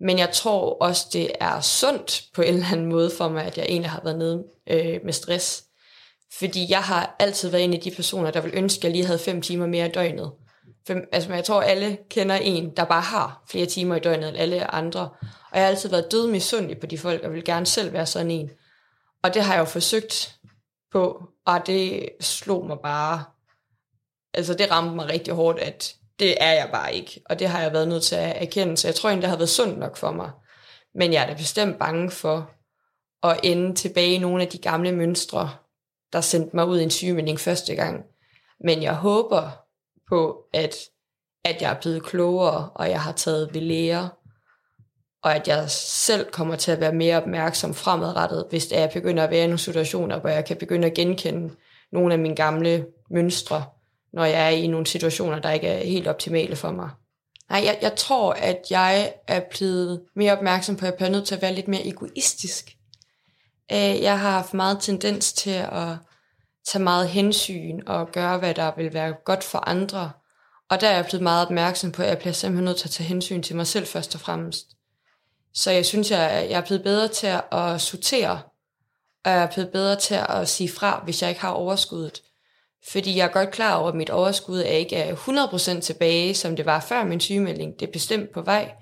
men 0.00 0.18
jeg 0.18 0.30
tror 0.32 0.78
også, 0.82 1.06
det 1.12 1.30
er 1.40 1.60
sundt 1.60 2.24
på 2.34 2.42
en 2.42 2.54
eller 2.54 2.72
anden 2.72 2.86
måde 2.86 3.10
for 3.18 3.28
mig, 3.28 3.44
at 3.44 3.58
jeg 3.58 3.66
egentlig 3.68 3.90
har 3.90 4.00
været 4.04 4.18
nede 4.18 4.44
øh, 4.70 5.00
med 5.04 5.12
stress. 5.12 5.63
Fordi 6.38 6.66
jeg 6.70 6.82
har 6.82 7.16
altid 7.18 7.50
været 7.50 7.64
en 7.64 7.74
af 7.74 7.80
de 7.80 7.90
personer, 7.90 8.30
der 8.30 8.40
vil 8.40 8.54
ønske, 8.54 8.78
at 8.78 8.84
jeg 8.84 8.92
lige 8.92 9.06
havde 9.06 9.18
fem 9.18 9.42
timer 9.42 9.66
mere 9.66 9.88
i 9.88 9.92
døgnet. 9.92 10.32
For, 10.86 10.94
altså, 11.12 11.34
jeg 11.34 11.44
tror, 11.44 11.62
alle 11.62 11.98
kender 12.10 12.34
en, 12.34 12.76
der 12.76 12.84
bare 12.84 13.02
har 13.02 13.44
flere 13.50 13.66
timer 13.66 13.96
i 13.96 14.00
døgnet 14.00 14.28
end 14.28 14.38
alle 14.38 14.74
andre. 14.74 15.00
Og 15.20 15.58
jeg 15.58 15.62
har 15.62 15.68
altid 15.68 15.88
været 15.88 16.12
død 16.12 16.30
misundelig 16.30 16.80
på 16.80 16.86
de 16.86 16.98
folk, 16.98 17.22
og 17.22 17.32
vil 17.32 17.44
gerne 17.44 17.66
selv 17.66 17.92
være 17.92 18.06
sådan 18.06 18.30
en. 18.30 18.50
Og 19.22 19.34
det 19.34 19.42
har 19.42 19.54
jeg 19.54 19.60
jo 19.60 19.64
forsøgt 19.64 20.36
på, 20.92 21.28
og 21.46 21.66
det 21.66 22.08
slog 22.20 22.66
mig 22.66 22.76
bare 22.82 23.24
altså 24.34 24.54
det 24.54 24.70
ramte 24.70 24.94
mig 24.94 25.08
rigtig 25.08 25.34
hårdt, 25.34 25.58
at 25.58 25.94
det 26.18 26.34
er 26.40 26.52
jeg 26.52 26.68
bare 26.72 26.94
ikke. 26.94 27.20
Og 27.26 27.38
det 27.38 27.48
har 27.48 27.60
jeg 27.60 27.72
været 27.72 27.88
nødt 27.88 28.02
til 28.02 28.14
at 28.14 28.42
erkende, 28.42 28.76
så 28.76 28.88
jeg 28.88 28.94
tror 28.94 29.08
egentlig, 29.08 29.22
det 29.22 29.30
har 29.30 29.36
været 29.36 29.48
sundt 29.48 29.78
nok 29.78 29.96
for 29.96 30.10
mig. 30.10 30.30
Men 30.94 31.12
jeg 31.12 31.22
er 31.22 31.26
da 31.26 31.34
bestemt 31.34 31.78
bange 31.78 32.10
for 32.10 32.50
at 33.22 33.40
ende 33.42 33.74
tilbage 33.74 34.14
i 34.14 34.18
nogle 34.18 34.42
af 34.42 34.48
de 34.48 34.58
gamle 34.58 34.92
mønstre, 34.92 35.50
der 36.14 36.20
sendte 36.20 36.56
mig 36.56 36.66
ud 36.66 36.80
i 36.80 36.82
en 36.82 36.90
sygemelding 36.90 37.40
første 37.40 37.74
gang. 37.74 38.04
Men 38.60 38.82
jeg 38.82 38.94
håber 38.94 39.50
på, 40.08 40.38
at, 40.52 40.76
at 41.44 41.62
jeg 41.62 41.70
er 41.70 41.80
blevet 41.80 42.02
klogere, 42.02 42.70
og 42.74 42.90
jeg 42.90 43.00
har 43.00 43.12
taget 43.12 43.54
ved 43.54 43.60
lære, 43.60 44.08
og 45.22 45.34
at 45.34 45.48
jeg 45.48 45.70
selv 45.70 46.30
kommer 46.30 46.56
til 46.56 46.72
at 46.72 46.80
være 46.80 46.92
mere 46.92 47.16
opmærksom 47.16 47.74
fremadrettet, 47.74 48.46
hvis 48.50 48.72
jeg 48.72 48.90
begynder 48.92 49.24
at 49.24 49.30
være 49.30 49.44
i 49.44 49.46
nogle 49.46 49.58
situationer, 49.58 50.20
hvor 50.20 50.30
jeg 50.30 50.44
kan 50.44 50.56
begynde 50.56 50.86
at 50.86 50.94
genkende 50.94 51.54
nogle 51.92 52.12
af 52.12 52.18
mine 52.18 52.36
gamle 52.36 52.86
mønstre, 53.10 53.64
når 54.12 54.24
jeg 54.24 54.46
er 54.46 54.56
i 54.56 54.66
nogle 54.66 54.86
situationer, 54.86 55.38
der 55.38 55.50
ikke 55.50 55.66
er 55.66 55.84
helt 55.84 56.08
optimale 56.08 56.56
for 56.56 56.70
mig. 56.70 56.90
Nej, 57.50 57.62
jeg, 57.64 57.78
jeg 57.82 57.94
tror, 57.96 58.32
at 58.32 58.62
jeg 58.70 59.12
er 59.26 59.40
blevet 59.50 60.02
mere 60.16 60.32
opmærksom 60.32 60.76
på, 60.76 60.86
at 60.86 60.90
jeg 60.90 60.94
bliver 60.94 61.10
nødt 61.10 61.26
til 61.26 61.34
at 61.34 61.42
være 61.42 61.54
lidt 61.54 61.68
mere 61.68 61.86
egoistisk. 61.86 62.76
Øh, 63.72 64.02
jeg 64.02 64.20
har 64.20 64.30
haft 64.30 64.54
meget 64.54 64.80
tendens 64.80 65.32
til 65.32 65.50
at 65.50 65.96
tage 66.66 66.84
meget 66.84 67.08
hensyn 67.08 67.80
og 67.86 68.12
gøre, 68.12 68.38
hvad 68.38 68.54
der 68.54 68.72
vil 68.76 68.94
være 68.94 69.14
godt 69.24 69.44
for 69.44 69.68
andre. 69.68 70.10
Og 70.70 70.80
der 70.80 70.88
er 70.88 70.96
jeg 70.96 71.04
blevet 71.04 71.22
meget 71.22 71.46
opmærksom 71.46 71.92
på, 71.92 72.02
at 72.02 72.08
jeg 72.08 72.18
bliver 72.18 72.32
simpelthen 72.32 72.64
nødt 72.64 72.76
til 72.76 72.88
at 72.88 72.90
tage 72.90 73.06
hensyn 73.06 73.42
til 73.42 73.56
mig 73.56 73.66
selv 73.66 73.86
først 73.86 74.14
og 74.14 74.20
fremmest. 74.20 74.66
Så 75.54 75.70
jeg 75.70 75.86
synes, 75.86 76.10
jeg, 76.10 76.46
jeg 76.50 76.58
er 76.58 76.64
blevet 76.64 76.82
bedre 76.82 77.08
til 77.08 77.32
at 77.52 77.80
sortere, 77.80 78.40
og 79.24 79.30
jeg 79.30 79.42
er 79.42 79.50
blevet 79.50 79.70
bedre 79.72 79.96
til 79.96 80.18
at 80.28 80.48
sige 80.48 80.68
fra, 80.68 81.00
hvis 81.04 81.22
jeg 81.22 81.30
ikke 81.30 81.40
har 81.40 81.50
overskuddet. 81.50 82.22
Fordi 82.88 83.16
jeg 83.16 83.24
er 83.24 83.32
godt 83.32 83.50
klar 83.50 83.76
over, 83.76 83.88
at 83.88 83.94
mit 83.94 84.10
overskud 84.10 84.58
er 84.58 84.64
ikke 84.64 84.96
er 84.96 85.16
100% 85.76 85.80
tilbage, 85.80 86.34
som 86.34 86.56
det 86.56 86.66
var 86.66 86.80
før 86.80 87.04
min 87.04 87.20
sygemelding. 87.20 87.80
Det 87.80 87.88
er 87.88 87.92
bestemt 87.92 88.32
på 88.34 88.42
vej. 88.42 88.72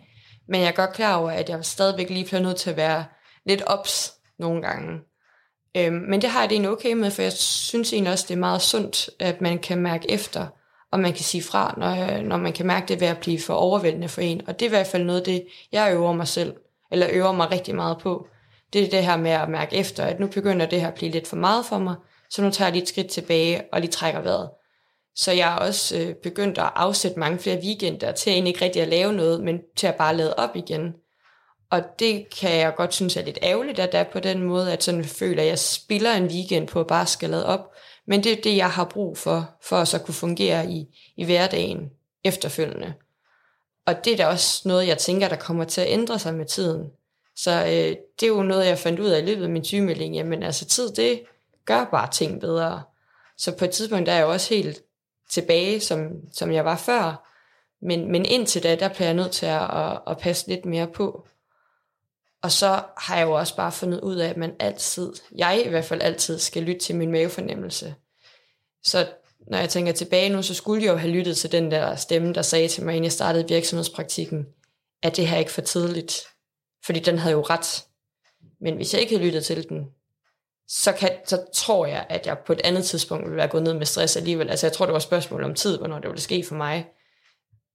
Men 0.48 0.60
jeg 0.60 0.68
er 0.68 0.72
godt 0.72 0.92
klar 0.92 1.16
over, 1.16 1.30
at 1.30 1.48
jeg 1.48 1.64
stadigvæk 1.64 2.10
lige 2.10 2.24
bliver 2.24 2.40
nødt 2.40 2.56
til 2.56 2.70
at 2.70 2.76
være 2.76 3.04
lidt 3.46 3.62
ops 3.66 4.12
nogle 4.42 4.62
gange. 4.62 5.00
Øhm, 5.76 5.94
men 5.94 6.22
det 6.22 6.30
har 6.30 6.40
jeg 6.40 6.50
det 6.50 6.54
egentlig 6.54 6.70
okay 6.70 6.92
med, 6.92 7.10
for 7.10 7.22
jeg 7.22 7.32
synes 7.32 7.92
egentlig 7.92 8.12
også, 8.12 8.24
det 8.28 8.34
er 8.34 8.38
meget 8.38 8.62
sundt, 8.62 9.10
at 9.18 9.40
man 9.40 9.58
kan 9.58 9.78
mærke 9.78 10.10
efter, 10.10 10.46
og 10.92 11.00
man 11.00 11.12
kan 11.12 11.24
sige 11.24 11.42
fra, 11.42 11.74
når, 11.76 12.22
når 12.22 12.36
man 12.36 12.52
kan 12.52 12.66
mærke 12.66 12.88
det 12.88 13.00
ved 13.00 13.08
at 13.08 13.18
blive 13.18 13.40
for 13.40 13.54
overvældende 13.54 14.08
for 14.08 14.20
en. 14.20 14.42
Og 14.48 14.60
det 14.60 14.66
er 14.66 14.68
i 14.68 14.76
hvert 14.76 14.86
fald 14.86 15.04
noget 15.04 15.26
det, 15.26 15.46
jeg 15.72 15.94
øver 15.94 16.12
mig 16.12 16.28
selv, 16.28 16.54
eller 16.90 17.06
øver 17.12 17.32
mig 17.32 17.50
rigtig 17.50 17.74
meget 17.74 17.98
på. 17.98 18.26
Det 18.72 18.82
er 18.82 18.90
det 18.90 19.04
her 19.04 19.16
med 19.16 19.30
at 19.30 19.48
mærke 19.48 19.76
efter, 19.76 20.04
at 20.04 20.20
nu 20.20 20.26
begynder 20.26 20.66
det 20.66 20.80
her 20.80 20.88
at 20.88 20.94
blive 20.94 21.10
lidt 21.10 21.28
for 21.28 21.36
meget 21.36 21.66
for 21.66 21.78
mig, 21.78 21.94
så 22.30 22.42
nu 22.42 22.50
tager 22.50 22.66
jeg 22.66 22.72
lige 22.72 22.82
et 22.82 22.88
skridt 22.88 23.08
tilbage 23.08 23.62
og 23.72 23.80
lige 23.80 23.90
trækker 23.90 24.20
vejret. 24.20 24.50
Så 25.14 25.32
jeg 25.32 25.46
har 25.46 25.58
også 25.58 25.98
øh, 25.98 26.14
begyndt 26.14 26.58
at 26.58 26.70
afsætte 26.74 27.18
mange 27.18 27.38
flere 27.38 27.60
weekender 27.64 28.12
til 28.12 28.32
egentlig 28.32 28.50
ikke 28.50 28.64
rigtig 28.64 28.82
at 28.82 28.88
lave 28.88 29.12
noget, 29.12 29.44
men 29.44 29.60
til 29.76 29.86
at 29.86 29.94
bare 29.94 30.16
lade 30.16 30.34
op 30.34 30.56
igen. 30.56 30.94
Og 31.72 31.98
det 31.98 32.26
kan 32.40 32.56
jeg 32.56 32.74
godt 32.74 32.94
synes 32.94 33.16
er 33.16 33.22
lidt 33.22 33.38
ærgerligt, 33.42 33.78
at 33.78 33.92
der 33.92 33.98
er 33.98 34.10
på 34.12 34.20
den 34.20 34.42
måde, 34.42 34.72
at 34.72 34.82
sådan 34.82 35.04
føler, 35.04 35.42
at 35.42 35.48
jeg 35.48 35.58
spiller 35.58 36.12
en 36.12 36.26
weekend 36.26 36.68
på 36.68 36.80
at 36.80 36.86
bare 36.86 37.06
skal 37.06 37.30
lade 37.30 37.46
op. 37.46 37.72
Men 38.06 38.24
det 38.24 38.32
er 38.32 38.42
det, 38.42 38.56
jeg 38.56 38.70
har 38.70 38.84
brug 38.84 39.18
for, 39.18 39.50
for 39.62 39.76
at 39.76 39.88
så 39.88 39.98
kunne 39.98 40.14
fungere 40.14 40.70
i, 40.70 40.86
i 41.16 41.24
hverdagen 41.24 41.90
efterfølgende. 42.24 42.94
Og 43.86 44.04
det 44.04 44.12
er 44.12 44.16
da 44.16 44.26
også 44.26 44.68
noget, 44.68 44.86
jeg 44.86 44.98
tænker, 44.98 45.28
der 45.28 45.36
kommer 45.36 45.64
til 45.64 45.80
at 45.80 45.90
ændre 45.90 46.18
sig 46.18 46.34
med 46.34 46.46
tiden. 46.46 46.90
Så 47.36 47.50
øh, 47.50 47.96
det 48.20 48.22
er 48.22 48.26
jo 48.26 48.42
noget, 48.42 48.66
jeg 48.66 48.78
fandt 48.78 49.00
ud 49.00 49.08
af 49.08 49.22
i 49.22 49.24
løbet 49.24 49.44
af 49.44 49.50
min 49.50 49.64
sygemelding. 49.64 50.14
Jamen 50.14 50.42
altså 50.42 50.64
tid, 50.64 50.92
det, 50.92 51.22
gør 51.64 51.84
bare 51.84 52.10
ting 52.10 52.40
bedre. 52.40 52.82
Så 53.36 53.56
på 53.56 53.64
et 53.64 53.70
tidspunkt 53.70 54.06
der 54.06 54.12
er 54.12 54.16
jeg 54.16 54.24
jo 54.24 54.32
også 54.32 54.54
helt 54.54 54.82
tilbage, 55.30 55.80
som, 55.80 56.10
som 56.32 56.52
jeg 56.52 56.64
var 56.64 56.76
før. 56.76 57.28
Men, 57.82 58.12
men 58.12 58.24
indtil 58.24 58.62
da, 58.62 58.76
der 58.76 58.88
bliver 58.88 59.06
jeg 59.06 59.14
nødt 59.14 59.32
til 59.32 59.46
at, 59.46 59.62
at, 59.62 60.00
at 60.06 60.18
passe 60.18 60.48
lidt 60.48 60.64
mere 60.64 60.86
på. 60.86 61.26
Og 62.42 62.52
så 62.52 62.82
har 62.96 63.16
jeg 63.16 63.26
jo 63.26 63.32
også 63.32 63.56
bare 63.56 63.72
fundet 63.72 64.00
ud 64.00 64.16
af, 64.16 64.28
at 64.28 64.36
man 64.36 64.54
altid, 64.58 65.12
jeg 65.36 65.62
i 65.66 65.68
hvert 65.68 65.84
fald 65.84 66.02
altid, 66.02 66.38
skal 66.38 66.62
lytte 66.62 66.80
til 66.80 66.96
min 66.96 67.12
mavefornemmelse. 67.12 67.94
Så 68.82 69.06
når 69.50 69.58
jeg 69.58 69.68
tænker 69.68 69.92
tilbage 69.92 70.28
nu, 70.28 70.42
så 70.42 70.54
skulle 70.54 70.84
jeg 70.84 70.92
jo 70.92 70.96
have 70.96 71.12
lyttet 71.12 71.36
til 71.36 71.52
den 71.52 71.70
der 71.70 71.96
stemme, 71.96 72.34
der 72.34 72.42
sagde 72.42 72.68
til 72.68 72.84
mig, 72.84 72.92
inden 72.92 73.04
jeg 73.04 73.12
startede 73.12 73.48
virksomhedspraktikken, 73.48 74.46
at 75.02 75.16
det 75.16 75.28
her 75.28 75.38
ikke 75.38 75.50
for 75.50 75.60
tidligt. 75.60 76.20
Fordi 76.84 76.98
den 77.00 77.18
havde 77.18 77.32
jo 77.32 77.42
ret. 77.42 77.84
Men 78.60 78.76
hvis 78.76 78.94
jeg 78.94 79.00
ikke 79.00 79.14
havde 79.14 79.26
lyttet 79.26 79.44
til 79.44 79.68
den, 79.68 79.86
så, 80.68 80.92
kan, 80.92 81.10
så 81.26 81.44
tror 81.54 81.86
jeg, 81.86 82.06
at 82.08 82.26
jeg 82.26 82.38
på 82.46 82.52
et 82.52 82.60
andet 82.64 82.84
tidspunkt 82.84 83.24
ville 83.24 83.36
være 83.36 83.48
gået 83.48 83.62
ned 83.62 83.74
med 83.74 83.86
stress 83.86 84.16
alligevel. 84.16 84.50
Altså 84.50 84.66
jeg 84.66 84.72
tror, 84.72 84.86
det 84.86 84.92
var 84.92 84.98
et 84.98 85.02
spørgsmål 85.02 85.44
om 85.44 85.54
tid, 85.54 85.78
hvornår 85.78 85.98
det 85.98 86.08
ville 86.08 86.20
ske 86.20 86.44
for 86.48 86.54
mig. 86.54 86.86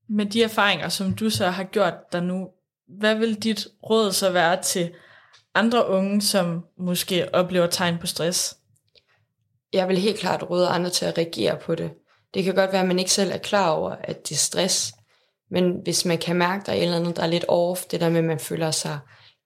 Med 0.09 0.25
de 0.25 0.43
erfaringer, 0.43 0.89
som 0.89 1.13
du 1.13 1.29
så 1.29 1.49
har 1.49 1.63
gjort 1.63 1.93
der 2.11 2.21
nu, 2.21 2.49
hvad 2.87 3.15
vil 3.15 3.35
dit 3.43 3.67
råd 3.89 4.11
så 4.11 4.31
være 4.31 4.61
til 4.61 4.91
andre 5.55 5.89
unge, 5.89 6.21
som 6.21 6.65
måske 6.77 7.35
oplever 7.35 7.67
tegn 7.67 7.97
på 7.97 8.07
stress? 8.07 8.57
Jeg 9.73 9.87
vil 9.87 9.97
helt 9.97 10.19
klart 10.19 10.49
råde 10.49 10.67
andre 10.67 10.89
til 10.89 11.05
at 11.05 11.17
reagere 11.17 11.57
på 11.57 11.75
det. 11.75 11.91
Det 12.33 12.43
kan 12.43 12.55
godt 12.55 12.71
være, 12.71 12.81
at 12.81 12.87
man 12.87 12.99
ikke 12.99 13.11
selv 13.11 13.31
er 13.31 13.37
klar 13.37 13.69
over, 13.69 13.95
at 14.03 14.29
det 14.29 14.35
er 14.35 14.39
stress. 14.39 14.93
Men 15.51 15.79
hvis 15.83 16.05
man 16.05 16.17
kan 16.17 16.35
mærke, 16.35 16.61
at 16.61 16.65
der 16.65 16.71
er 16.71 16.75
et 16.75 16.83
eller 16.83 16.95
andet, 16.95 17.15
der 17.15 17.23
er 17.23 17.27
lidt 17.27 17.45
off, 17.47 17.85
det 17.85 18.01
der 18.01 18.09
med, 18.09 18.17
at 18.17 18.25
man 18.25 18.39
føler 18.39 18.71
sig 18.71 18.99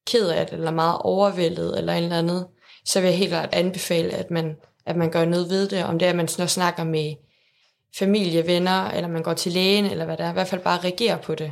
ked 0.08 0.30
af 0.30 0.46
det, 0.48 0.54
eller 0.54 0.72
meget 0.72 0.98
overvældet, 1.02 1.78
eller 1.78 1.94
en 1.94 2.04
eller 2.04 2.18
andet, 2.18 2.48
så 2.86 3.02
vil 3.02 3.08
jeg 3.08 3.18
helt 3.18 3.30
klart 3.30 3.50
anbefale, 3.54 4.12
at 4.12 4.32
man, 4.32 4.56
at 4.86 4.96
man 4.96 5.12
gør 5.12 5.26
noget 5.26 5.50
ved 5.50 5.70
det, 5.70 5.84
om 5.84 6.00
det 6.00 6.06
er, 6.06 6.10
at 6.10 6.16
man 6.16 6.28
snakker 6.28 6.84
med 6.84 7.16
familie, 7.98 8.48
venner, 8.48 8.90
eller 8.90 9.10
man 9.10 9.24
går 9.24 9.34
til 9.34 9.52
lægen, 9.52 9.86
eller 9.86 10.06
hvad 10.06 10.18
det 10.18 10.26
er, 10.26 10.30
i 10.30 10.34
hvert 10.34 10.48
fald 10.48 10.62
bare 10.62 10.80
reagere 10.80 11.18
på 11.18 11.36
det. 11.36 11.52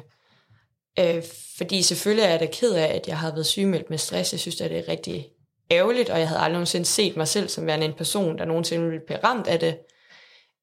Øh, 1.00 1.24
fordi 1.58 1.82
selvfølgelig 1.82 2.24
er 2.24 2.30
jeg 2.30 2.40
da 2.40 2.46
ked 2.46 2.74
af, 2.74 2.96
at 2.96 3.08
jeg 3.08 3.18
har 3.18 3.32
været 3.32 3.46
sygemeldt 3.46 3.90
med 3.90 3.98
stress. 3.98 4.34
Jeg 4.34 4.40
synes, 4.40 4.62
at 4.62 4.72
det 4.72 4.80
er 4.80 4.88
rigtig 4.88 5.28
ærgerligt, 5.72 6.10
og 6.10 6.20
jeg 6.20 6.28
havde 6.28 6.40
aldrig 6.40 6.54
nogensinde 6.54 6.86
set 6.86 7.18
mig 7.18 7.28
selv 7.28 7.50
som 7.50 7.66
værende 7.66 7.86
en 7.86 7.94
person, 7.94 8.38
der 8.38 8.46
nogensinde 8.46 8.86
ville 8.86 9.06
blive 9.08 9.24
ramt 9.24 9.48
af 9.48 9.60
det. 9.60 9.78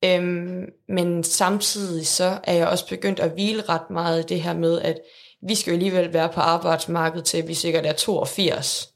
Øhm, 0.04 0.64
men 0.88 1.24
samtidig 1.24 2.06
så 2.06 2.38
er 2.44 2.52
jeg 2.52 2.68
også 2.68 2.88
begyndt 2.88 3.20
at 3.20 3.30
hvile 3.30 3.62
ret 3.62 3.90
meget 3.90 4.22
i 4.22 4.34
det 4.34 4.42
her 4.42 4.54
med, 4.54 4.80
at 4.80 4.98
vi 5.42 5.54
skal 5.54 5.70
jo 5.70 5.74
alligevel 5.74 6.12
være 6.12 6.28
på 6.32 6.40
arbejdsmarkedet 6.40 7.24
til, 7.24 7.48
vi 7.48 7.54
sikkert 7.54 7.86
er 7.86 7.92
82, 7.92 8.88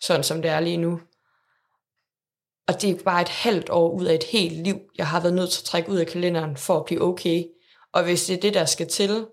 sådan 0.00 0.24
som 0.24 0.42
det 0.42 0.50
er 0.50 0.60
lige 0.60 0.76
nu. 0.76 1.00
Og 2.68 2.82
det 2.82 2.90
er 2.90 3.04
bare 3.04 3.22
et 3.22 3.28
halvt 3.28 3.70
år 3.70 3.90
ud 3.90 4.04
af 4.04 4.14
et 4.14 4.24
helt 4.24 4.62
liv, 4.62 4.80
jeg 4.98 5.06
har 5.06 5.20
været 5.20 5.34
nødt 5.34 5.50
til 5.50 5.60
at 5.60 5.64
trække 5.64 5.90
ud 5.90 5.96
af 5.96 6.06
kalenderen 6.06 6.56
for 6.56 6.76
at 6.76 6.84
blive 6.84 7.02
okay. 7.02 7.44
Og 7.92 8.04
hvis 8.04 8.26
det 8.26 8.36
er 8.36 8.40
det, 8.40 8.54
der 8.54 8.64
skal 8.64 8.88
til, 8.88 9.26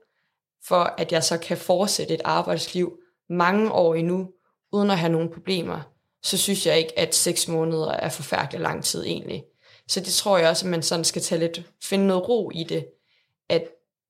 for 0.67 0.93
at 0.97 1.11
jeg 1.11 1.23
så 1.23 1.37
kan 1.37 1.57
fortsætte 1.57 2.13
et 2.13 2.21
arbejdsliv 2.25 2.97
mange 3.29 3.71
år 3.71 3.95
endnu, 3.95 4.29
uden 4.71 4.89
at 4.89 4.97
have 4.97 5.11
nogle 5.11 5.29
problemer, 5.29 5.81
så 6.23 6.37
synes 6.37 6.65
jeg 6.65 6.77
ikke, 6.77 6.99
at 6.99 7.15
seks 7.15 7.47
måneder 7.47 7.91
er 7.91 8.09
forfærdelig 8.09 8.61
lang 8.61 8.83
tid 8.83 9.03
egentlig. 9.05 9.43
Så 9.87 9.99
det 9.99 10.13
tror 10.13 10.37
jeg 10.37 10.49
også, 10.49 10.65
at 10.65 10.71
man 10.71 10.83
sådan 10.83 11.05
skal 11.05 11.21
tage 11.21 11.39
lidt, 11.39 11.71
finde 11.83 12.07
noget 12.07 12.29
ro 12.29 12.51
i 12.53 12.63
det, 12.63 12.85
at 13.49 13.67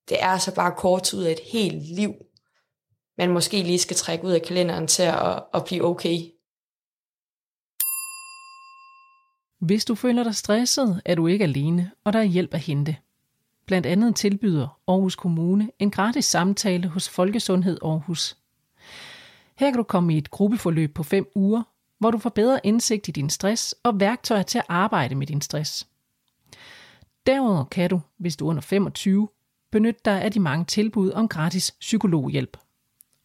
det 0.09 0.17
er 0.23 0.37
så 0.37 0.55
bare 0.55 0.73
kort 0.77 1.03
tid 1.03 1.19
ud 1.19 1.23
af 1.23 1.31
et 1.31 1.39
helt 1.39 1.83
liv, 1.95 2.13
man 3.17 3.29
måske 3.29 3.63
lige 3.63 3.79
skal 3.79 3.95
trække 3.95 4.25
ud 4.25 4.31
af 4.31 4.41
kalenderen 4.41 4.87
til 4.87 5.03
at, 5.03 5.43
at 5.53 5.65
blive 5.65 5.83
okay. 5.83 6.19
Hvis 9.59 9.85
du 9.85 9.95
føler 9.95 10.23
dig 10.23 10.35
stresset, 10.35 11.01
er 11.05 11.15
du 11.15 11.27
ikke 11.27 11.43
alene, 11.43 11.91
og 12.03 12.13
der 12.13 12.19
er 12.19 12.23
hjælp 12.23 12.53
at 12.53 12.59
hente. 12.59 12.97
Blandt 13.65 13.87
andet 13.87 14.15
tilbyder 14.15 14.79
Aarhus 14.87 15.15
Kommune 15.15 15.71
en 15.79 15.91
gratis 15.91 16.25
samtale 16.25 16.87
hos 16.87 17.09
Folkesundhed 17.09 17.77
Aarhus. 17.83 18.37
Her 19.55 19.69
kan 19.69 19.77
du 19.77 19.83
komme 19.83 20.13
i 20.13 20.17
et 20.17 20.31
gruppeforløb 20.31 20.93
på 20.93 21.03
5 21.03 21.27
uger, 21.35 21.63
hvor 21.99 22.11
du 22.11 22.17
får 22.17 22.29
bedre 22.29 22.59
indsigt 22.63 23.07
i 23.07 23.11
din 23.11 23.29
stress 23.29 23.75
og 23.83 23.99
værktøjer 23.99 24.43
til 24.43 24.57
at 24.57 24.65
arbejde 24.69 25.15
med 25.15 25.27
din 25.27 25.41
stress. 25.41 25.87
Derudover 27.27 27.63
kan 27.63 27.89
du, 27.89 28.01
hvis 28.17 28.35
du 28.35 28.45
er 28.45 28.49
under 28.49 28.61
25, 28.61 29.27
benytte 29.71 30.01
dig 30.05 30.21
af 30.21 30.31
de 30.31 30.39
mange 30.39 30.65
tilbud 30.65 31.11
om 31.11 31.27
gratis 31.27 31.71
psykologhjælp. 31.79 32.57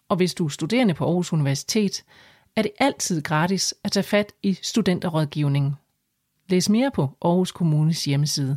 Og 0.09 0.17
hvis 0.17 0.35
du 0.35 0.45
er 0.45 0.49
studerende 0.49 0.95
på 0.95 1.05
Aarhus 1.05 1.33
Universitet, 1.33 2.05
er 2.57 2.63
det 2.63 2.73
altid 2.79 3.23
gratis 3.23 3.75
at 3.85 3.93
tage 3.93 4.05
fat 4.05 4.33
i 4.43 4.59
studenterrådgivningen. 4.63 5.75
Læs 6.49 6.69
mere 6.69 6.91
på 6.91 7.09
Aarhus 7.23 7.53
Kommunes 7.53 8.05
hjemmeside. 8.05 8.57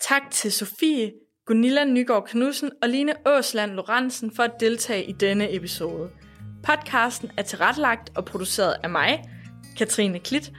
Tak 0.00 0.22
til 0.30 0.52
Sofie, 0.52 1.12
Gunilla 1.46 1.84
Nygaard 1.84 2.26
Knudsen 2.28 2.70
og 2.82 2.88
Line 2.88 3.14
Åsland 3.26 3.72
Lorentzen 3.72 4.30
for 4.36 4.42
at 4.42 4.52
deltage 4.60 5.04
i 5.04 5.12
denne 5.12 5.54
episode. 5.54 6.10
Podcasten 6.62 7.30
er 7.36 7.42
tilrettelagt 7.42 8.10
og 8.16 8.24
produceret 8.24 8.76
af 8.82 8.90
mig, 8.90 9.24
Katrine 9.78 10.18
Klit. 10.18 10.52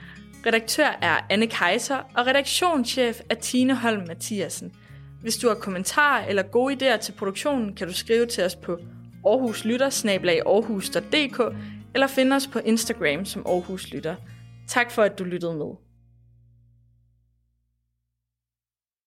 Redaktør 0.46 0.98
er 1.02 1.20
Anne 1.30 1.48
Kaiser, 1.48 1.96
og 1.96 2.28
redaktionschef 2.28 3.22
er 3.30 3.36
Tine 3.36 3.76
Holm 3.76 4.08
Mathiasen. 4.08 4.72
Hvis 5.22 5.38
du 5.38 5.48
har 5.48 5.56
kommentarer 5.56 6.26
eller 6.26 6.44
gode 6.44 6.94
idéer 6.94 6.98
til 6.98 7.12
produktionen, 7.12 7.76
kan 7.76 7.88
du 7.88 7.94
skrive 7.94 8.26
til 8.26 8.44
os 8.44 8.56
på 8.56 8.78
aarhuslytter 9.26 9.90
eller 11.94 12.08
finde 12.08 12.36
os 12.36 12.48
på 12.48 12.60
Instagram 12.60 13.26
som 13.26 13.46
Aarhus 13.46 13.94
Lytter. 13.94 14.16
Tak 14.68 14.92
for, 14.92 15.02
at 15.02 15.20
du 15.20 15.24
lyttede 15.24 15.54
med. 15.54 15.85